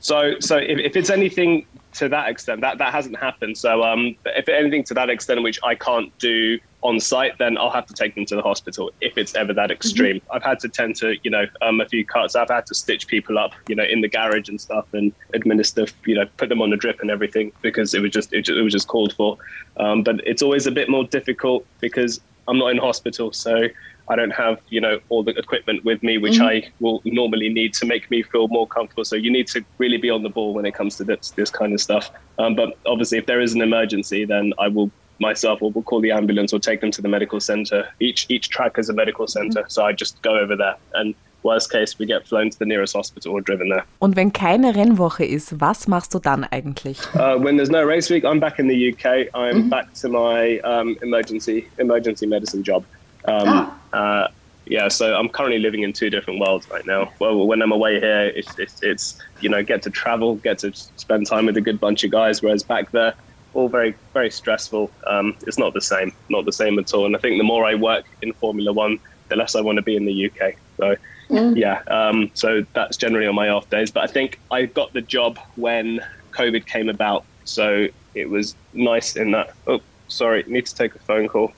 [0.00, 3.58] So, so if, if it's anything to that extent, that that hasn't happened.
[3.58, 7.70] So, um, if anything to that extent, which I can't do on site, then I'll
[7.70, 10.16] have to take them to the hospital if it's ever that extreme.
[10.16, 10.32] Mm-hmm.
[10.32, 12.36] I've had to tend to, you know, um, a few cuts.
[12.36, 15.86] I've had to stitch people up, you know, in the garage and stuff, and administer,
[16.06, 18.62] you know, put them on the drip and everything because it was just it, it
[18.62, 19.36] was just called for.
[19.78, 23.68] Um, but it's always a bit more difficult because I'm not in hospital, so
[24.10, 26.66] I don't have, you know, all the equipment with me, which mm-hmm.
[26.66, 29.04] I will normally need to make me feel more comfortable.
[29.04, 31.50] So you need to really be on the ball when it comes to this, this
[31.50, 32.10] kind of stuff.
[32.38, 36.00] Um, but obviously, if there is an emergency, then I will myself or we'll call
[36.00, 37.88] the ambulance or take them to the medical center.
[38.00, 39.70] Each each track has a medical center, mm-hmm.
[39.70, 42.96] so I just go over there and Worst case, we get flown to the nearest
[42.96, 43.84] hospital or driven there.
[44.00, 46.98] Und wenn keine Rennwoche ist, was machst du dann eigentlich?
[47.14, 49.28] Uh, when there's no race week, I'm back in the UK.
[49.34, 49.68] I'm mm-hmm.
[49.68, 52.84] back to my um, emergency emergency medicine job.
[53.24, 53.78] Um, ah.
[53.92, 54.28] uh,
[54.66, 57.12] yeah, so I'm currently living in two different worlds right now.
[57.20, 60.72] Well, when I'm away here, it's, it's, it's, you know get to travel, get to
[60.74, 62.42] spend time with a good bunch of guys.
[62.42, 63.14] Whereas back there,
[63.54, 64.90] all very very stressful.
[65.06, 67.06] Um, it's not the same, not the same at all.
[67.06, 69.82] And I think the more I work in Formula One, the less I want to
[69.82, 70.54] be in the UK.
[70.76, 70.96] So
[71.30, 71.56] mm.
[71.56, 73.90] yeah, um, so that's generally on my off days.
[73.90, 76.00] But I think I got the job when
[76.32, 79.54] COVID came about, so it was nice in that.
[79.66, 81.52] Oh, sorry, need to take a phone call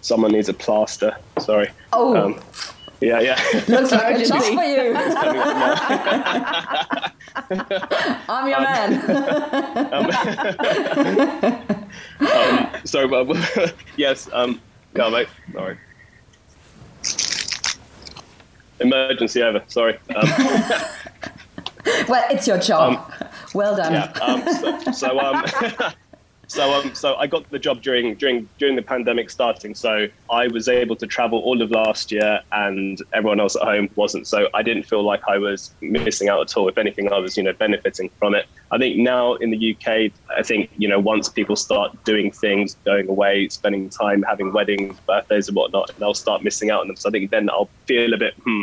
[0.00, 1.16] someone needs a plaster.
[1.38, 1.70] Sorry.
[1.92, 2.16] Oh.
[2.16, 2.40] Um,
[3.00, 3.38] yeah, yeah.
[3.68, 4.94] Looks like a job for you.
[8.28, 8.94] I'm your man.
[9.94, 10.10] um,
[12.20, 14.28] um, sorry, but yes.
[14.32, 14.60] Um,
[14.94, 15.28] go, mate.
[15.52, 15.78] Sorry.
[18.80, 19.62] Emergency over.
[19.68, 19.98] Sorry.
[20.14, 20.28] Um,
[22.08, 22.94] well, it's your job.
[22.94, 23.04] Um,
[23.54, 23.92] well done.
[23.92, 24.12] Yeah.
[24.20, 25.44] Um, so, so um,
[26.48, 29.74] so um, so I got the job during during during the pandemic starting.
[29.74, 33.90] So I was able to travel all of last year, and everyone else at home
[33.96, 34.26] wasn't.
[34.26, 36.66] So I didn't feel like I was missing out at all.
[36.68, 38.46] If anything, I was you know benefiting from it.
[38.70, 42.76] I think now in the UK, I think you know once people start doing things,
[42.86, 46.96] going away, spending time, having weddings, birthdays, and whatnot, they'll start missing out on them.
[46.96, 48.62] So I think then I'll feel a bit hmm,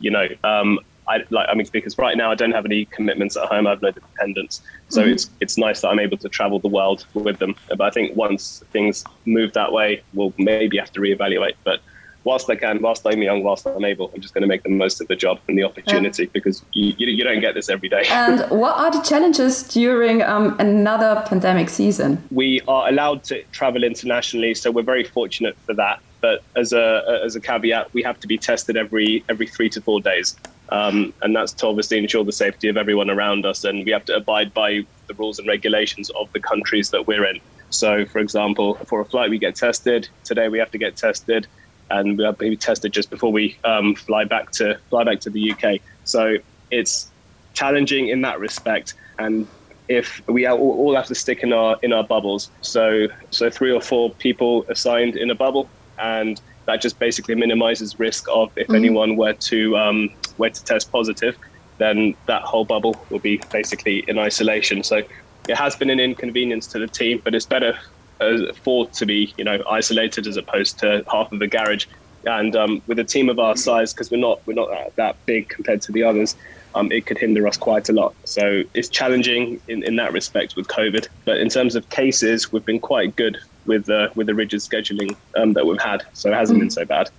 [0.00, 3.36] you know, um, I like I mean because right now I don't have any commitments
[3.36, 3.66] at home.
[3.66, 5.12] I have no dependents, so mm-hmm.
[5.12, 7.54] it's it's nice that I'm able to travel the world with them.
[7.68, 11.54] But I think once things move that way, we'll maybe have to reevaluate.
[11.64, 11.80] But
[12.24, 14.68] whilst I can, whilst I'm young, whilst I'm able, I'm just going to make the
[14.68, 16.30] most of the job and the opportunity yeah.
[16.32, 18.04] because you, you, you, don't get this every day.
[18.10, 22.22] And what are the challenges during um, another pandemic season?
[22.30, 26.00] We are allowed to travel internationally, so we're very fortunate for that.
[26.20, 29.80] But as a as a caveat, we have to be tested every every three to
[29.80, 30.36] four days.
[30.70, 33.64] Um, and that's to obviously ensure the safety of everyone around us.
[33.64, 37.24] And we have to abide by the rules and regulations of the countries that we're
[37.24, 37.40] in.
[37.70, 40.08] So, for example, for a flight, we get tested.
[40.24, 41.46] Today, we have to get tested,
[41.90, 45.20] and we have to be tested just before we um, fly back to fly back
[45.20, 45.80] to the UK.
[46.04, 46.36] So
[46.70, 47.10] it's
[47.52, 48.94] challenging in that respect.
[49.18, 49.46] And
[49.88, 53.80] if we all have to stick in our in our bubbles, so so three or
[53.80, 58.76] four people assigned in a bubble, and that just basically minimizes risk of if mm-hmm.
[58.76, 61.36] anyone were to um, were to test positive.
[61.78, 64.82] then that whole bubble will be basically in isolation.
[64.82, 65.02] So
[65.48, 67.78] it has been an inconvenience to the team, but it's better
[68.20, 71.86] uh, for to be you know isolated as opposed to half of the garage.
[72.24, 75.26] And um, with a team of our size, because we're not we're not that, that
[75.26, 76.36] big compared to the others,
[76.74, 78.14] um, it could hinder us quite a lot.
[78.24, 81.08] So it's challenging in, in that respect with COVID.
[81.24, 85.16] But in terms of cases, we've been quite good with uh, with the rigid scheduling
[85.36, 86.04] um, that we've had.
[86.12, 87.10] So it hasn't been so bad.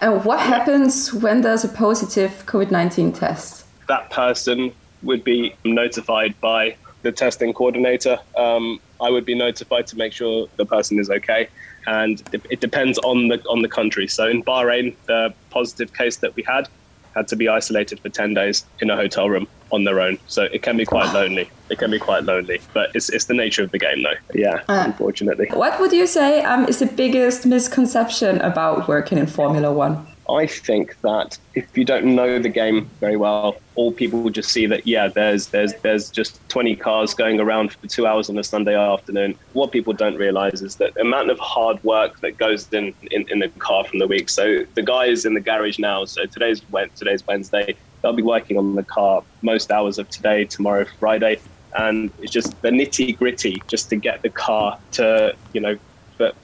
[0.00, 3.66] And what happens when there's a positive COVID 19 test?
[3.88, 8.18] That person would be notified by the testing coordinator.
[8.36, 11.48] Um, I would be notified to make sure the person is okay.
[11.86, 14.06] And it, depends on the on the country.
[14.06, 16.68] So in Bahrain, the positive case that we had
[17.14, 20.18] had to be isolated for 10 days in a hotel room on their own.
[20.26, 21.48] So it can be quite lonely.
[21.68, 24.14] It can be quite lonely, but it's, it's the nature of the game, though.
[24.34, 25.48] Yeah, unfortunately.
[25.52, 30.06] What would you say um, is the biggest misconception about working in Formula One?
[30.28, 34.50] I think that if you don't know the game very well, all people will just
[34.50, 38.38] see that yeah, there's there's there's just 20 cars going around for two hours on
[38.38, 39.34] a Sunday afternoon.
[39.54, 43.28] What people don't realize is that the amount of hard work that goes in in,
[43.28, 44.28] in the car from the week.
[44.28, 46.04] So the guy is in the garage now.
[46.04, 46.62] So today's
[46.96, 47.74] today's Wednesday.
[48.02, 51.40] They'll be working on the car most hours of today, tomorrow, Friday,
[51.76, 55.76] and it's just the nitty gritty just to get the car to you know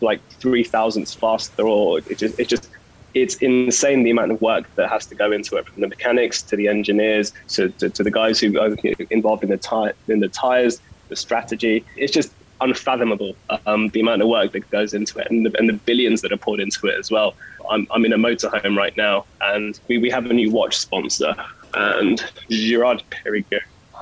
[0.01, 2.69] like three thousandths faster, or it just it just
[3.17, 6.43] it's insane the amount of work that has to go into it from the mechanics
[6.43, 8.77] to the engineers to, to, to the guys who are
[9.09, 11.83] involved in the tire in the tires the strategy.
[11.97, 13.35] It's just unfathomable
[13.67, 16.33] um, the amount of work that goes into it and the, and the billions that
[16.33, 17.35] are poured into it as well.
[17.71, 21.35] I'm, I'm in a motorhome right now and we, we have a new watch sponsor
[21.73, 22.23] and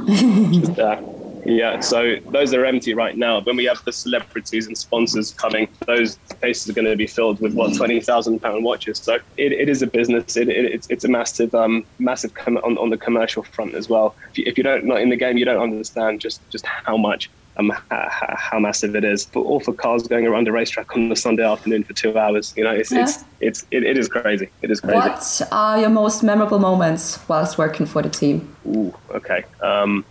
[0.08, 1.00] just, uh,
[1.44, 3.40] yeah, so those are empty right now.
[3.40, 7.40] When we have the celebrities and sponsors coming, those spaces are going to be filled
[7.40, 8.98] with what twenty thousand pound watches.
[8.98, 10.36] So it, it is a business.
[10.36, 13.88] It, it, it's it's a massive um massive com- on on the commercial front as
[13.88, 14.14] well.
[14.30, 16.96] If you, if you don't not in the game, you don't understand just just how
[16.96, 19.26] much um, how, how, massive it is.
[19.26, 22.52] For all for cars going around a racetrack on a Sunday afternoon for two hours,
[22.56, 23.02] you know, it's yeah.
[23.02, 24.48] it's it's it, it is crazy.
[24.62, 24.96] It is crazy.
[24.96, 28.56] What are your most memorable moments whilst working for the team?
[28.66, 29.44] Ooh, okay.
[29.62, 30.04] Um,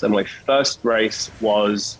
[0.00, 1.98] so my first race was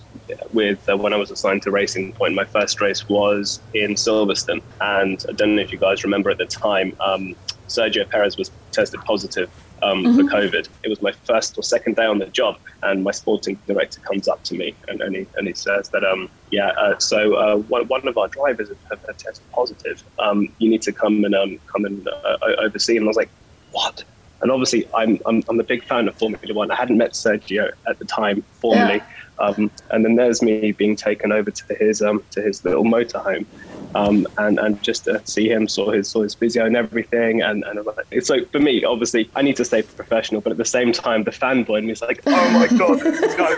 [0.55, 2.35] with uh, when I was assigned to Racing Point.
[2.35, 6.39] My first race was in Silverstone, and I don't know if you guys remember at
[6.39, 6.97] the time.
[6.99, 7.37] Um,
[7.69, 9.51] Sergio Perez was tested positive
[9.83, 10.17] um, mm-hmm.
[10.17, 10.67] for COVID.
[10.83, 14.29] It was my first or second day on the job, and my sporting director comes
[14.29, 17.57] up to me and, and, he, and he says that, um, yeah, uh, so uh,
[17.57, 20.03] one, one of our drivers have, have tested positive.
[20.19, 22.97] Um, you need to come and um, come and uh, oversee.
[22.97, 23.31] And I was like,
[23.73, 24.05] what?
[24.43, 26.71] And obviously, I'm, I'm, I'm a big fan of Formula One.
[26.71, 28.97] I hadn't met Sergio at the time formally.
[28.97, 29.05] Yeah.
[29.41, 33.47] Um, and then there's me being taken over to his um, to his little motorhome,
[33.95, 37.65] um, and and just to see him, saw his saw his physio and everything, and
[37.65, 40.93] and it's like for me, obviously, I need to stay professional, but at the same
[40.93, 43.55] time, the fanboy in me is like, oh my god, this guy,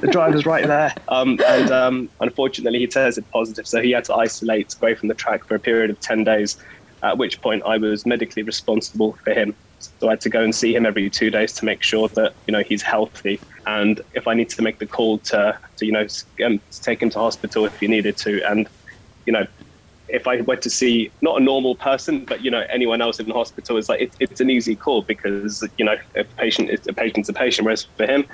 [0.00, 4.14] the driver's right there, um, and um, unfortunately, he tested positive, so he had to
[4.14, 6.56] isolate away from the track for a period of ten days.
[7.04, 9.54] At which point, I was medically responsible for him
[10.00, 12.34] so I had to go and see him every two days to make sure that
[12.46, 13.40] you know he's healthy.
[13.66, 16.06] And if I need to make the call to, to you know
[16.44, 18.68] um, to take him to hospital if he needed to, and
[19.26, 19.46] you know
[20.08, 23.26] if I went to see not a normal person, but you know anyone else in
[23.26, 26.86] the hospital, it's like it, it's an easy call because you know a patient is
[26.88, 27.64] a patient's a patient.
[27.64, 28.24] Whereas for him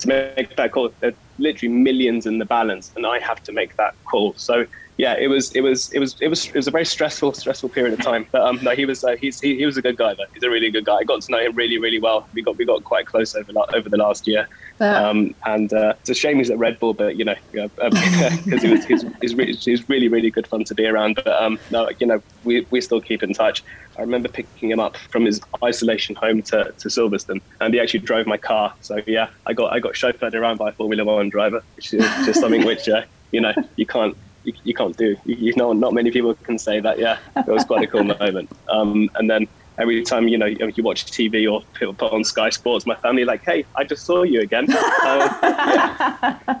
[0.00, 3.76] to make that call, there's literally millions in the balance, and I have to make
[3.76, 4.34] that call.
[4.36, 4.66] So
[5.00, 7.70] yeah, it was it was it was it was it was a very stressful stressful
[7.70, 8.26] period of time.
[8.30, 10.26] But um, no, he was uh, he's he, he was a good guy though.
[10.34, 10.96] He's a really good guy.
[10.96, 12.28] I got to know him really really well.
[12.34, 14.46] We got we got quite close over over the last year.
[14.78, 17.92] Um, and uh, it's a shame he's at Red Bull, but you know, because um,
[18.60, 21.16] he was he's, he's, really, he's really really good fun to be around.
[21.16, 23.64] But um, no, you know, we we still keep in touch.
[23.96, 28.00] I remember picking him up from his isolation home to, to Silverstone, and he actually
[28.00, 28.74] drove my car.
[28.82, 32.04] So yeah, I got I got chauffeured around by a Formula One driver, which is
[32.26, 35.16] just something which uh, you know you can't you, you can't do.
[35.24, 36.98] You, you, know, not many people can say that.
[36.98, 38.50] Yeah, it was quite a cool moment.
[38.68, 39.48] Um, and then
[39.78, 43.24] every time you know you watch TV or people put on Sky Sports, my family
[43.24, 45.38] like, "Hey, I just saw you again." Uh,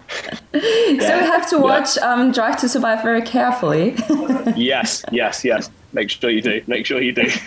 [0.54, 1.00] yeah.
[1.00, 2.12] So we have to watch yeah.
[2.12, 3.94] um, Drive to Survive very carefully.
[4.56, 5.70] yes, yes, yes.
[5.92, 6.62] Make sure you do.
[6.66, 7.22] Make sure you do.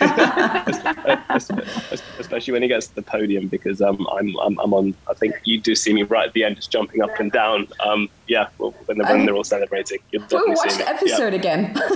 [2.18, 4.94] Especially when he gets to the podium, because um, I'm, I'm, I'm on.
[5.08, 7.68] I think you do see me right at the end, just jumping up and down.
[7.80, 11.32] Um, yeah, well, when, they're, when they're all celebrating, you'll definitely we'll watch the episode
[11.32, 11.38] yeah.
[11.38, 11.72] again.
[11.74, 11.86] yeah.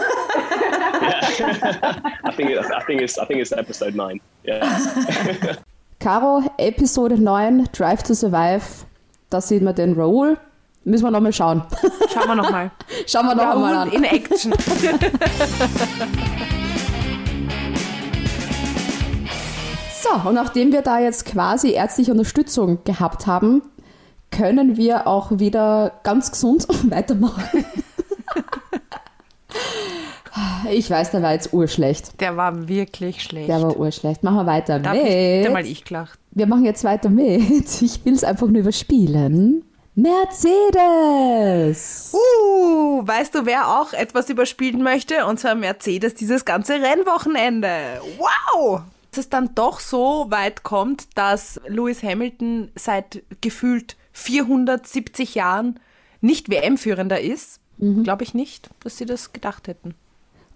[2.25, 4.21] I think it's, I think it's I think it's episode nine.
[4.45, 5.57] Yeah.
[6.01, 8.87] Caro, Episode 9, Drive to Survive.
[9.31, 10.39] Da sieht man den Raoul.
[10.85, 11.63] Müssen wir nochmal schauen.
[12.13, 12.71] Schauen wir nochmal.
[13.07, 13.93] Schauen wir nochmal an.
[13.93, 14.53] in Action.
[20.01, 23.63] So, und nachdem wir da jetzt quasi ärztliche Unterstützung gehabt haben,
[24.31, 27.65] können wir auch wieder ganz gesund weitermachen.
[30.71, 32.21] Ich weiß, der war jetzt urschlecht.
[32.21, 33.49] Der war wirklich schlecht.
[33.49, 34.23] Der war urschlecht.
[34.23, 35.05] Machen wir weiter da mit.
[35.05, 36.19] ich, mal ich gelacht.
[36.31, 37.83] Wir machen jetzt weiter mit.
[37.83, 39.65] Ich will es einfach nur überspielen.
[40.01, 41.83] Mercedes!
[42.15, 45.27] Uh, weißt du, wer auch etwas überspielen möchte?
[45.27, 48.01] Und zwar Mercedes dieses ganze Rennwochenende.
[48.17, 48.83] Wow!
[49.11, 55.81] Dass es dann doch so weit kommt, dass Lewis Hamilton seit gefühlt 470 Jahren
[56.21, 57.59] nicht WM-Führender ist,
[58.05, 59.97] glaube ich nicht, dass sie das gedacht hätten.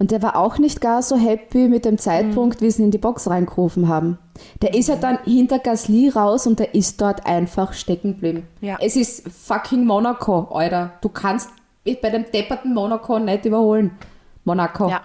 [0.03, 2.91] Und der war auch nicht gar so happy mit dem Zeitpunkt, wie sie ihn in
[2.91, 4.19] die Box reingerufen haben.
[4.61, 8.49] Der ist ja dann hinter Gasly raus und der ist dort einfach stecken geblieben.
[8.61, 8.79] Ja.
[8.81, 10.95] Es ist fucking Monaco, Alter.
[11.03, 11.51] Du kannst
[11.85, 13.97] bei dem depperten Monaco nicht überholen.
[14.43, 14.89] Monaco.
[14.89, 15.03] Ja.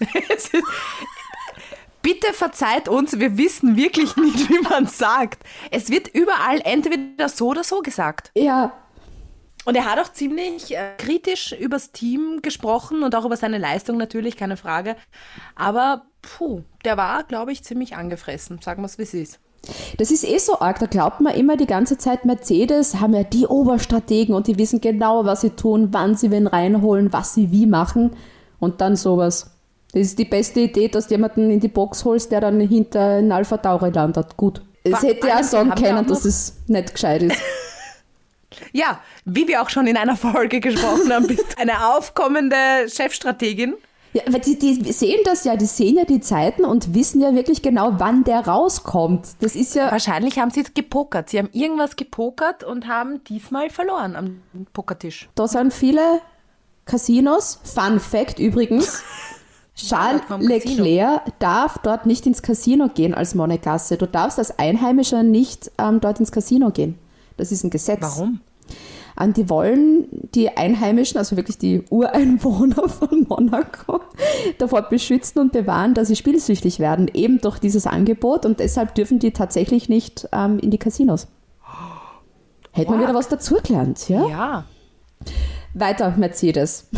[2.02, 5.44] Bitte verzeiht uns, wir wissen wirklich nicht, wie man sagt.
[5.70, 8.32] Es wird überall entweder so oder so gesagt.
[8.34, 8.72] Ja,
[9.64, 13.98] Und er hat auch ziemlich äh, kritisch übers Team gesprochen und auch über seine Leistung
[13.98, 14.96] natürlich, keine Frage.
[15.54, 18.60] Aber puh, der war, glaube ich, ziemlich angefressen.
[18.62, 19.40] Sagen wir es, wie es ist.
[19.98, 20.78] Das ist eh so arg.
[20.78, 24.80] Da glaubt man immer die ganze Zeit, Mercedes haben ja die Oberstrategen und die wissen
[24.80, 28.16] genau, was sie tun, wann sie wen reinholen, was sie wie machen.
[28.58, 29.50] Und dann sowas.
[29.92, 33.18] Das ist die beste Idee, dass du jemanden in die Box holst, der dann hinter
[33.18, 34.36] in Alpha Tauri landet.
[34.36, 34.62] Gut.
[34.84, 37.36] Es hätte ja sagen können, dass es nicht gescheit ist.
[38.72, 42.56] Ja, wie wir auch schon in einer Folge gesprochen haben, bist eine aufkommende
[42.88, 43.74] Chefstrategin.
[44.12, 47.32] Ja, weil die, die sehen das ja, die sehen ja die Zeiten und wissen ja
[47.34, 49.28] wirklich genau, wann der rauskommt.
[49.40, 49.90] Das ist ja.
[49.92, 51.30] Wahrscheinlich haben sie gepokert.
[51.30, 54.42] Sie haben irgendwas gepokert und haben diesmal verloren am
[54.72, 55.28] Pokertisch.
[55.36, 56.20] Da sind viele
[56.86, 57.60] Casinos.
[57.62, 59.02] Fun Fact übrigens.
[59.76, 60.22] Charles.
[60.40, 63.96] Leclerc darf dort nicht ins Casino gehen als Monegasse.
[63.96, 66.98] Du darfst als Einheimischer nicht ähm, dort ins Casino gehen.
[67.36, 68.02] Das ist ein Gesetz.
[68.02, 68.40] Warum?
[69.20, 74.00] Und die wollen die Einheimischen, also wirklich die Ureinwohner von Monaco,
[74.58, 78.46] davor beschützen und bewahren, dass sie spielsüchtig werden, eben durch dieses Angebot.
[78.46, 81.28] Und deshalb dürfen die tatsächlich nicht ähm, in die Casinos.
[82.72, 83.06] Hätte man Wow.
[83.08, 84.26] wieder was dazugelernt, ja?
[84.28, 84.64] Ja.
[85.74, 86.88] Weiter, Mercedes.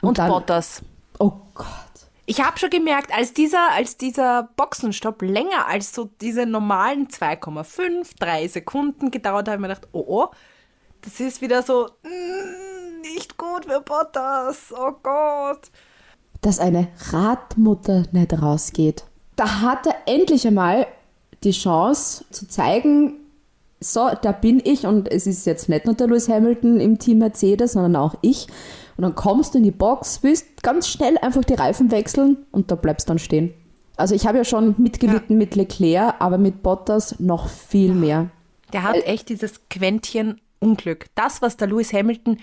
[0.00, 0.82] Und, dann- Bottas.
[1.18, 1.66] Oh Gott.
[2.26, 8.12] Ich habe schon gemerkt, als dieser, als dieser Boxenstopp länger als so diese normalen 2,5,
[8.18, 10.26] 3 Sekunden gedauert hat, habe ich mir gedacht, oh oh,
[11.04, 14.72] das ist wieder so mm, nicht gut für Bottas.
[14.76, 15.70] Oh Gott.
[16.40, 19.04] Dass eine Radmutter nicht rausgeht.
[19.36, 20.86] Da hat er endlich einmal
[21.42, 23.20] die Chance zu zeigen,
[23.80, 27.18] so, da bin ich und es ist jetzt nicht nur der Lewis Hamilton im Team
[27.18, 28.46] Mercedes, sondern auch ich.
[28.96, 32.70] Und dann kommst du in die Box, willst ganz schnell einfach die Reifen wechseln und
[32.70, 33.52] da bleibst dann stehen.
[33.96, 38.30] Also ich habe ja schon mitgelitten mit Leclerc, aber mit Bottas noch viel mehr.
[38.72, 41.06] Der hat echt dieses Quäntchen Unglück.
[41.14, 42.38] Das, was der Lewis Hamilton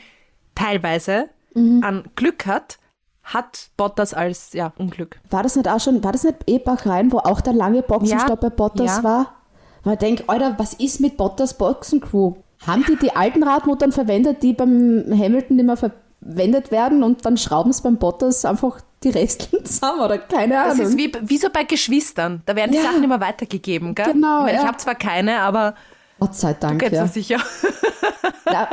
[0.55, 2.77] teilweise an Glück hat,
[3.23, 5.19] hat Bottas als ja, Unglück.
[5.29, 8.41] War das nicht auch schon, war das nicht eh Bachrhein, wo auch der lange Boxenstopp
[8.41, 9.03] Ja, bei Bottas ja.
[9.03, 9.35] war?
[9.83, 12.35] Weil ich denke, Alter, was ist mit Bottas Boxencrew?
[12.65, 17.71] Haben die die alten Radmuttern verwendet, die beim Hamilton immer verwendet werden und dann schrauben
[17.71, 20.85] es beim Bottas einfach die Resteln zusammen oder keine Das Ahnung.
[20.87, 22.43] ist wie, wie so bei Geschwistern.
[22.45, 22.83] Da werden die Ja.
[22.83, 24.13] Sachen immer weitergegeben, gell?
[24.13, 24.67] Genau, ich meine, ich ja.
[24.67, 25.73] habe zwar keine, aber
[26.21, 27.01] Gott sei du Dank, kennst ja.
[27.03, 27.39] das sicher.
[28.45, 28.69] ja.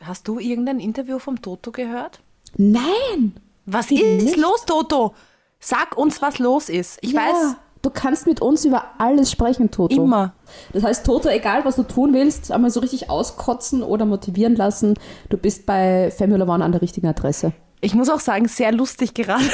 [0.00, 2.20] Hast du irgendein Interview vom Toto gehört?
[2.56, 3.36] Nein!
[3.66, 4.36] Was ist Nicht?
[4.36, 5.14] los, Toto?
[5.60, 6.98] Sag uns, was los ist.
[7.02, 9.94] Ich ja, weiß Du kannst mit uns über alles sprechen, Toto.
[9.94, 10.32] immer.
[10.72, 14.94] Das heißt, Toto, egal was du tun willst, einmal so richtig auskotzen oder motivieren lassen,
[15.28, 17.52] du bist bei Formula One an der richtigen Adresse.
[17.80, 19.44] Ich muss auch sagen, sehr lustig gerade.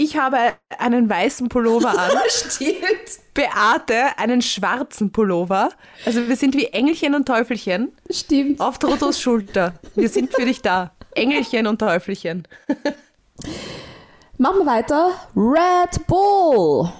[0.00, 0.36] Ich habe
[0.78, 2.12] einen weißen Pullover an.
[2.28, 2.78] Stimmt.
[3.34, 5.70] Beate einen schwarzen Pullover.
[6.06, 8.60] Also wir sind wie Engelchen und Teufelchen Stimmt.
[8.60, 9.74] auf Totos Schulter.
[9.96, 10.92] Wir sind für dich da.
[11.16, 12.46] Engelchen und Teufelchen.
[14.36, 15.10] Machen wir weiter.
[15.34, 16.92] Red Bull.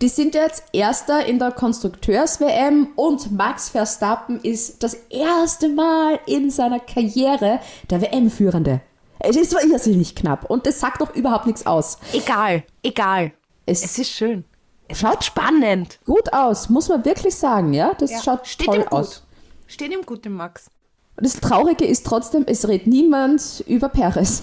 [0.00, 6.52] Die sind jetzt Erster in der Konstrukteurs-WM und Max Verstappen ist das erste Mal in
[6.52, 7.58] seiner Karriere
[7.90, 8.80] der WM-Führende.
[9.24, 11.98] Es ist zwar irrsinnig knapp und das sagt doch überhaupt nichts aus.
[12.12, 13.32] Egal, egal.
[13.66, 14.44] Es, Es ist schön.
[14.88, 16.00] Es Schaut spannend.
[16.04, 17.94] gut aus, muss man wirklich sagen, ja?
[17.94, 19.24] Das schaut Steht toll aus.
[19.68, 20.70] Steht ihm gut, dem Max.
[21.16, 24.42] Das Traurige ist trotzdem, es redet niemand über Perez.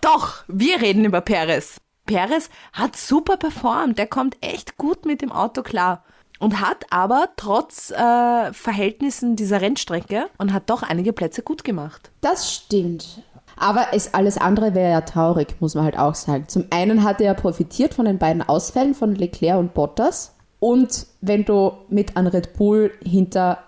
[0.00, 1.76] Doch, wir reden über Perez.
[2.06, 3.98] Perez hat super performt.
[3.98, 6.02] Der kommt echt gut mit dem Auto klar.
[6.40, 12.10] Und hat aber trotz äh, Verhältnissen dieser Rennstrecke und hat doch einige Plätze gut gemacht.
[12.20, 13.22] Das stimmt.
[13.58, 16.44] Aber es, alles andere wäre ja traurig, muss man halt auch sagen.
[16.48, 20.34] Zum einen hat er ja profitiert von den beiden Ausfällen von Leclerc und Bottas.
[20.60, 23.58] Und wenn du mit einem Red Bull hinter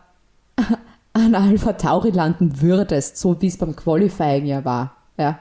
[1.12, 5.38] an Alpha Tauri landen würdest, so wie es beim Qualifying ja war, ja,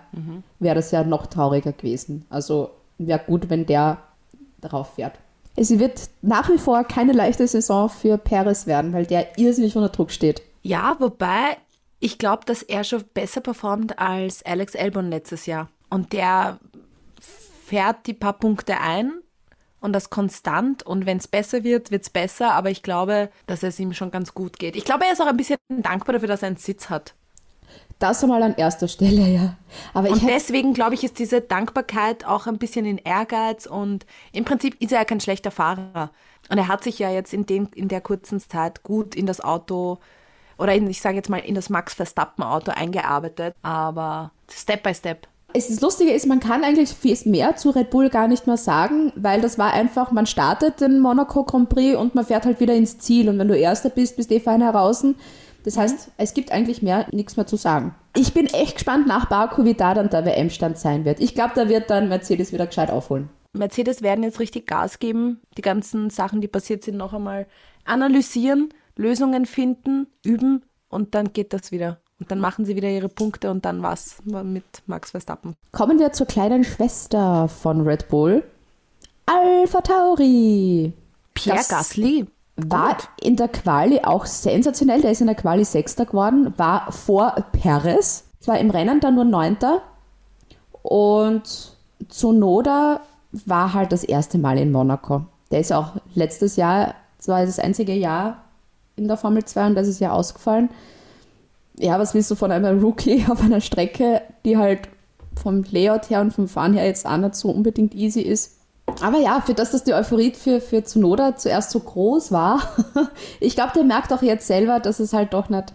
[0.59, 2.25] wäre das ja noch trauriger gewesen.
[2.29, 3.99] Also wäre gut, wenn der
[4.59, 5.13] darauf fährt.
[5.55, 9.89] Es wird nach wie vor keine leichte Saison für Perez werden, weil der irrsinnig unter
[9.89, 10.41] Druck steht.
[10.61, 11.57] Ja, wobei
[11.99, 15.69] ich glaube, dass er schon besser performt als Alex Albon letztes Jahr.
[15.89, 16.59] Und der
[17.65, 19.13] fährt die paar Punkte ein
[19.81, 20.83] und das konstant.
[20.83, 22.53] Und wenn es besser wird, wird es besser.
[22.53, 24.75] Aber ich glaube, dass es ihm schon ganz gut geht.
[24.75, 27.13] Ich glaube, er ist auch ein bisschen dankbar dafür, dass er einen Sitz hat.
[27.99, 29.57] Das einmal an erster Stelle, ja.
[29.93, 34.45] Aber Und deswegen, glaube ich, ist diese Dankbarkeit auch ein bisschen in Ehrgeiz und im
[34.45, 36.11] Prinzip ist er ja kein schlechter Fahrer.
[36.49, 39.41] Und er hat sich ja jetzt in, dem, in der kurzen Zeit gut in das
[39.41, 39.99] Auto
[40.59, 44.93] oder in, ich sage jetzt mal in das Max Verstappen Auto eingearbeitet, aber Step by
[44.93, 45.27] Step.
[45.51, 48.57] Es ist Lustige ist, man kann eigentlich viel mehr zu Red Bull gar nicht mehr
[48.57, 52.59] sagen, weil das war einfach, man startet den Monaco Grand Prix und man fährt halt
[52.59, 53.29] wieder ins Ziel.
[53.29, 55.03] Und wenn du Erster bist, bist du eh fein heraus.
[55.63, 57.95] Das heißt, es gibt eigentlich mehr nichts mehr zu sagen.
[58.15, 61.19] Ich bin echt gespannt nach Baku, wie da dann der WM-Stand sein wird.
[61.19, 63.29] Ich glaube, da wird dann Mercedes wieder gescheit aufholen.
[63.53, 67.47] Mercedes werden jetzt richtig Gas geben, die ganzen Sachen, die passiert sind, noch einmal
[67.85, 71.97] analysieren, Lösungen finden, üben und dann geht das wieder.
[72.19, 75.55] Und dann machen sie wieder ihre Punkte und dann was mit Max Verstappen.
[75.71, 78.43] Kommen wir zur kleinen Schwester von Red Bull.
[79.25, 80.91] Alpha Tauri.
[81.33, 82.27] Pierre Gasly
[82.57, 84.99] War in der Quali auch sensationell.
[84.99, 88.25] Der ist in der Quali Sechster geworden, war vor Perez.
[88.41, 89.81] Zwar im Rennen dann nur Neunter.
[90.81, 91.77] Und
[92.09, 92.99] Tsunoda
[93.31, 95.23] war halt das erste Mal in Monaco.
[95.51, 98.43] Der ist auch letztes Jahr, das war das einzige Jahr
[98.99, 100.69] in der Formel 2 und das ist ja ausgefallen.
[101.77, 104.89] Ja, was willst du von einem Rookie auf einer Strecke, die halt
[105.41, 108.57] vom Layout her und vom Fahren her jetzt auch nicht so unbedingt easy ist?
[109.01, 112.61] Aber ja, für das, dass die Euphorie für, für Tsunoda zuerst so groß war,
[113.39, 115.73] ich glaube, der merkt auch jetzt selber, dass es halt doch nicht,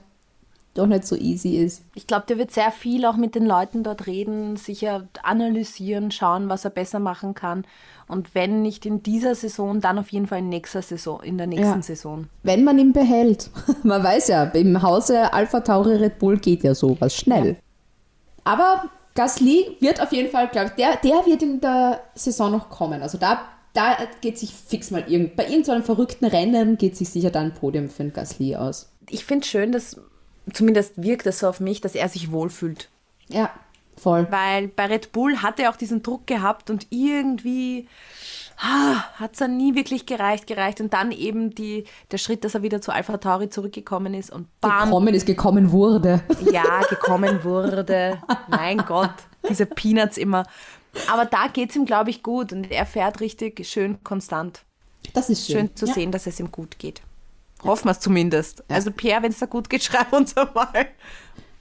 [0.75, 1.83] doch nicht so easy ist.
[1.95, 6.49] Ich glaube, der wird sehr viel auch mit den Leuten dort reden, sicher analysieren, schauen,
[6.49, 7.65] was er besser machen kann.
[8.07, 11.47] Und wenn nicht in dieser Saison, dann auf jeden Fall in nächster Saison, in der
[11.47, 11.83] nächsten Ja.
[11.83, 12.27] Saison.
[12.43, 13.51] Wenn man ihn behält.
[13.83, 17.57] Man weiß ja, im Hause Alpha Tauri Red Bull geht ja sowas schnell.
[18.45, 22.69] Aber Gasly wird auf jeden Fall, glaube ich, der, der wird in der Saison noch
[22.69, 23.01] kommen.
[23.01, 23.41] Also da,
[23.73, 27.55] da geht sich fix mal irgend, bei irgendeinem verrückten Rennen geht sich sicher dann ein
[27.55, 28.91] Podium für den Gasly aus.
[29.09, 29.99] Ich finde schön, dass
[30.53, 32.89] zumindest wirkt es so auf mich, dass er sich wohlfühlt.
[33.29, 33.51] Ja,
[33.97, 34.27] voll.
[34.31, 37.89] Weil bei Red Bull hat er auch diesen Druck gehabt und irgendwie
[38.59, 40.81] ah, hat es dann nie wirklich gereicht, gereicht.
[40.81, 44.49] Und dann eben die, der Schritt, dass er wieder zu Alpha Tauri zurückgekommen ist und
[44.61, 46.23] bam, Gekommen ist, gekommen wurde.
[46.53, 48.19] ja, gekommen wurde.
[48.49, 49.15] Mein Gott,
[49.49, 50.45] diese Peanuts immer.
[51.11, 54.63] Aber da geht es ihm, glaube ich, gut und er fährt richtig schön konstant.
[55.13, 55.67] Das ist schön.
[55.67, 55.95] Schön zu ja.
[55.95, 57.03] sehen, dass es ihm gut geht.
[57.65, 58.63] Hoffen wir es zumindest.
[58.69, 60.89] Also Pierre, wenn es da gut geht, schreib uns einmal,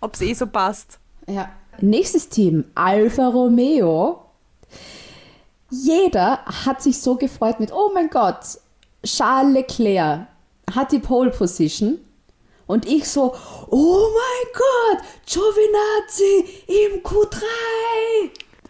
[0.02, 1.00] ob es eh so passt.
[1.28, 1.50] Ja.
[1.80, 4.26] Nächstes Team, Alfa Romeo.
[5.70, 8.60] Jeder hat sich so gefreut mit, oh mein Gott,
[9.04, 10.28] Charles Leclerc
[10.74, 12.00] hat die Pole Position.
[12.68, 13.36] Und ich so,
[13.70, 17.42] oh mein Gott, Giovinazzi im Q3.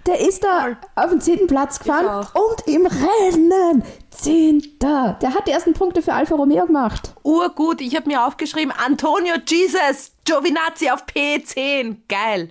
[0.06, 5.18] Der ist da auf den zehnten Platz gefahren und im Rennen zehnter.
[5.22, 7.14] Der hat die ersten Punkte für Alfa Romeo gemacht.
[7.24, 11.98] Urgut, ich habe mir aufgeschrieben, Antonio Jesus, Giovinazzi auf P10.
[12.10, 12.50] Geil,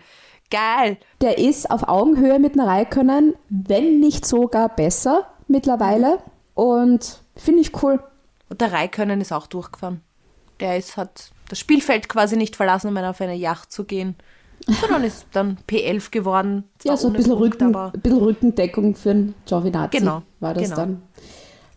[0.50, 0.96] geil.
[1.20, 6.20] Der ist auf Augenhöhe mit einer Raikönnen, wenn nicht sogar besser mittlerweile.
[6.54, 8.02] Und finde ich cool.
[8.48, 10.00] Und der Raikönnen ist auch durchgefahren.
[10.60, 14.16] Der ist, hat das Spielfeld quasi nicht verlassen, um auf eine Yacht zu gehen.
[14.66, 16.64] Sondern ist dann P11 geworden.
[16.84, 20.64] Ja, so ein bisschen, Punkt, Rücken, ein bisschen Rückendeckung für den Giovinazzi Genau, war das
[20.64, 20.76] genau.
[20.76, 21.02] dann.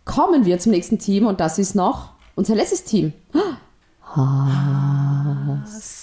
[0.06, 3.14] Kommen wir zum nächsten Team und das ist noch unser letztes Team.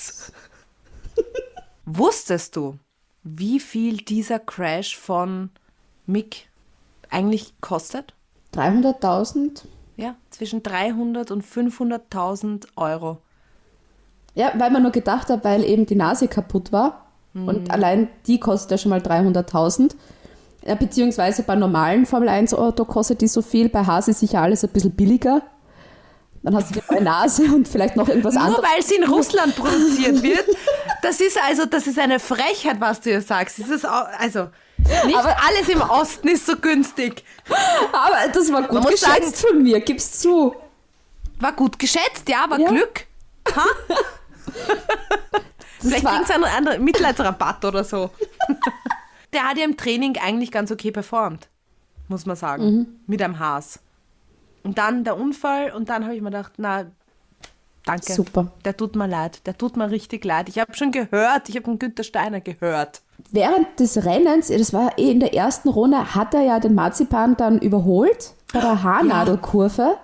[1.84, 2.78] Wusstest du,
[3.22, 5.50] wie viel dieser Crash von
[6.06, 6.48] Mick
[7.10, 8.14] eigentlich kostet?
[8.54, 9.62] 300.000?
[9.96, 13.18] Ja, zwischen 300 und 500.000 Euro.
[14.34, 17.06] Ja, weil man nur gedacht hat, weil eben die Nase kaputt war.
[17.34, 17.48] Mhm.
[17.48, 19.94] Und allein die kostet ja schon mal 300.000.
[20.64, 23.68] Ja, beziehungsweise bei normalen Formel 1 Auto kostet die so viel.
[23.68, 25.42] Bei Haas ist sicher alles ein bisschen billiger.
[26.44, 28.64] Dann hast du die neue Nase und vielleicht noch irgendwas Nur anderes.
[28.64, 30.44] weil sie in Russland produziert wird.
[31.02, 33.58] Das ist also, das ist eine Frechheit, was du hier sagst.
[33.60, 34.48] Das ist also,
[35.04, 37.24] nicht Aber- alles im Osten ist so günstig.
[37.92, 40.54] Aber das war gut geschätzt von mir, gib's zu.
[41.40, 42.68] War gut geschätzt, ja, war Ja.
[42.68, 43.06] Glück.
[43.54, 43.64] Ha?
[45.80, 48.10] Vielleicht war- kriegen sie einen, Mitleidsrabatt oder so.
[49.32, 51.48] Der hat ja im Training eigentlich ganz okay performt,
[52.08, 52.64] muss man sagen.
[52.64, 52.86] Mhm.
[53.06, 53.80] Mit einem Haas.
[54.62, 56.84] Und dann der Unfall und dann habe ich mir gedacht, na,
[57.84, 58.12] danke.
[58.12, 58.52] Super.
[58.64, 59.44] Der tut mir leid.
[59.46, 60.48] Der tut mir richtig leid.
[60.50, 63.00] Ich habe schon gehört, ich habe den Günther Steiner gehört.
[63.30, 67.36] Während des Rennens, das war eh in der ersten Runde, hat er ja den Marzipan
[67.36, 69.96] dann überholt bei der Haarnadelkurve.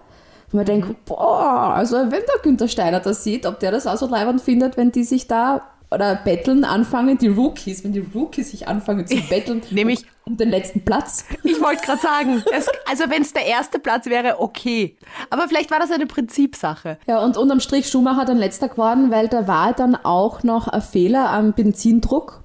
[0.50, 3.96] Wo man denkt, boah, also wenn der Günther Steiner das sieht, ob der das auch
[3.96, 8.50] so leibend findet, wenn die sich da oder betteln anfangen, die Rookies, wenn die Rookies
[8.50, 11.24] sich anfangen zu betteln Nämlich- um den letzten Platz.
[11.42, 14.98] Ich wollte gerade sagen, es, also wenn es der erste Platz wäre, okay.
[15.30, 16.98] Aber vielleicht war das eine Prinzipsache.
[17.06, 20.82] Ja, und unterm Strich Schumacher dann letzter geworden, weil da war dann auch noch ein
[20.82, 22.42] Fehler am Benzindruck.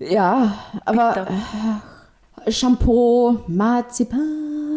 [0.00, 1.28] Ja, aber
[2.44, 4.71] äh, Shampoo, Marzipan,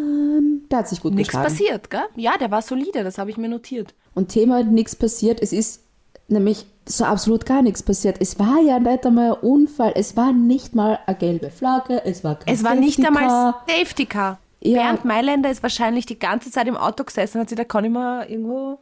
[0.71, 1.47] der hat sich gut Nichts geschlagen.
[1.47, 2.05] passiert, gell?
[2.15, 3.93] Ja, der war solide, das habe ich mir notiert.
[4.13, 5.81] Und Thema nichts passiert, es ist
[6.27, 8.17] nämlich so absolut gar nichts passiert.
[8.19, 12.23] Es war ja nicht einmal ein Unfall, es war nicht mal eine gelbe Flagge, es
[12.23, 13.63] war kein Es war nicht einmal Car.
[13.67, 14.39] Safety Car.
[14.61, 14.81] Ja.
[14.81, 17.85] Bernd Mailänder ist wahrscheinlich die ganze Zeit im Auto gesessen und hat sich, da kann
[17.85, 18.79] ich mir irgendwo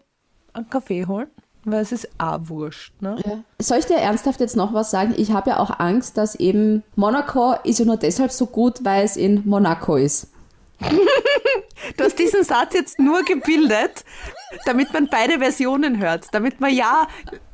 [0.54, 1.28] einen Kaffee holen.
[1.66, 3.16] Weil es ist auch wurscht, ne?
[3.26, 3.40] Ja.
[3.60, 5.14] Soll ich dir ernsthaft jetzt noch was sagen?
[5.16, 9.06] Ich habe ja auch Angst, dass eben Monaco ist ja nur deshalb so gut, weil
[9.06, 10.28] es in Monaco ist.
[11.98, 14.06] Du hast diesen Satz jetzt nur gebildet,
[14.66, 16.26] damit man beide Versionen hört.
[16.32, 17.08] Damit man ja,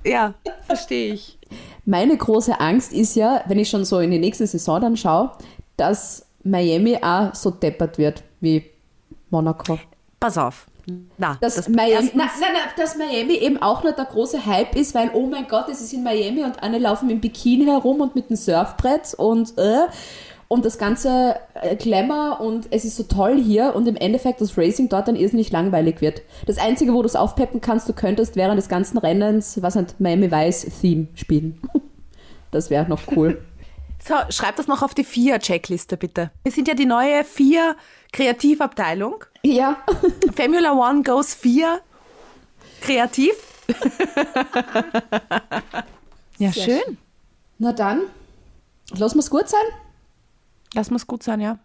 [0.05, 0.33] ja,
[0.65, 1.37] verstehe ich.
[1.85, 5.31] Meine große Angst ist ja, wenn ich schon so in die nächste Saison dann schaue,
[5.77, 8.65] dass Miami auch so deppert wird wie
[9.29, 9.79] Monaco.
[10.19, 10.65] Pass auf.
[11.17, 14.75] Na, Dass, das Miami, nein, nein, nein, dass Miami eben auch nicht der große Hype
[14.75, 18.01] ist, weil, oh mein Gott, es ist in Miami und alle laufen im Bikini herum
[18.01, 19.87] und mit dem Surfbrett und, äh,
[20.49, 24.57] und das ganze äh, Glamour und es ist so toll hier und im Endeffekt das
[24.57, 26.21] Racing dort dann irrsinnig langweilig wird.
[26.47, 30.01] Das Einzige, wo du es aufpeppen kannst, du könntest während des ganzen Rennens, was nicht,
[30.01, 31.61] Miami Vice Theme spielen.
[32.51, 33.41] Das wäre noch cool.
[34.01, 36.31] So, schreib das noch auf die FIA-Checkliste, bitte.
[36.43, 39.25] Wir sind ja die neue FIA-Kreativabteilung.
[39.43, 39.75] ja.
[40.35, 41.79] Formula One goes FIA
[42.79, 43.33] kreativ.
[46.37, 46.97] ja, Sehr schön.
[47.57, 48.03] Na dann,
[48.95, 49.59] lass mal's gut sein.
[50.75, 51.59] Lass mal's gut sein, ja.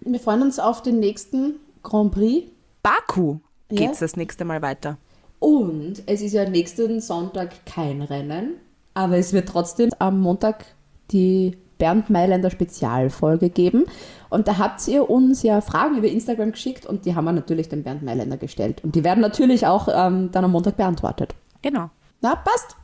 [0.00, 2.50] Wir freuen uns auf den nächsten Grand Prix.
[2.82, 3.38] Baku
[3.70, 3.78] Ja.
[3.78, 4.98] geht's das nächste Mal weiter.
[5.38, 8.54] Und es ist ja nächsten Sonntag kein Rennen,
[8.94, 10.64] aber es wird trotzdem am Montag
[11.10, 13.84] die Bernd Mailänder Spezialfolge geben.
[14.30, 17.68] Und da habt ihr uns ja Fragen über Instagram geschickt und die haben wir natürlich
[17.68, 18.82] dem Bernd Mailänder gestellt.
[18.84, 21.34] Und die werden natürlich auch ähm, dann am Montag beantwortet.
[21.62, 21.90] Genau.
[22.20, 22.76] Na, passt.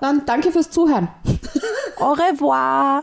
[0.00, 1.08] Dann danke fürs Zuhören.
[1.98, 3.02] Au revoir.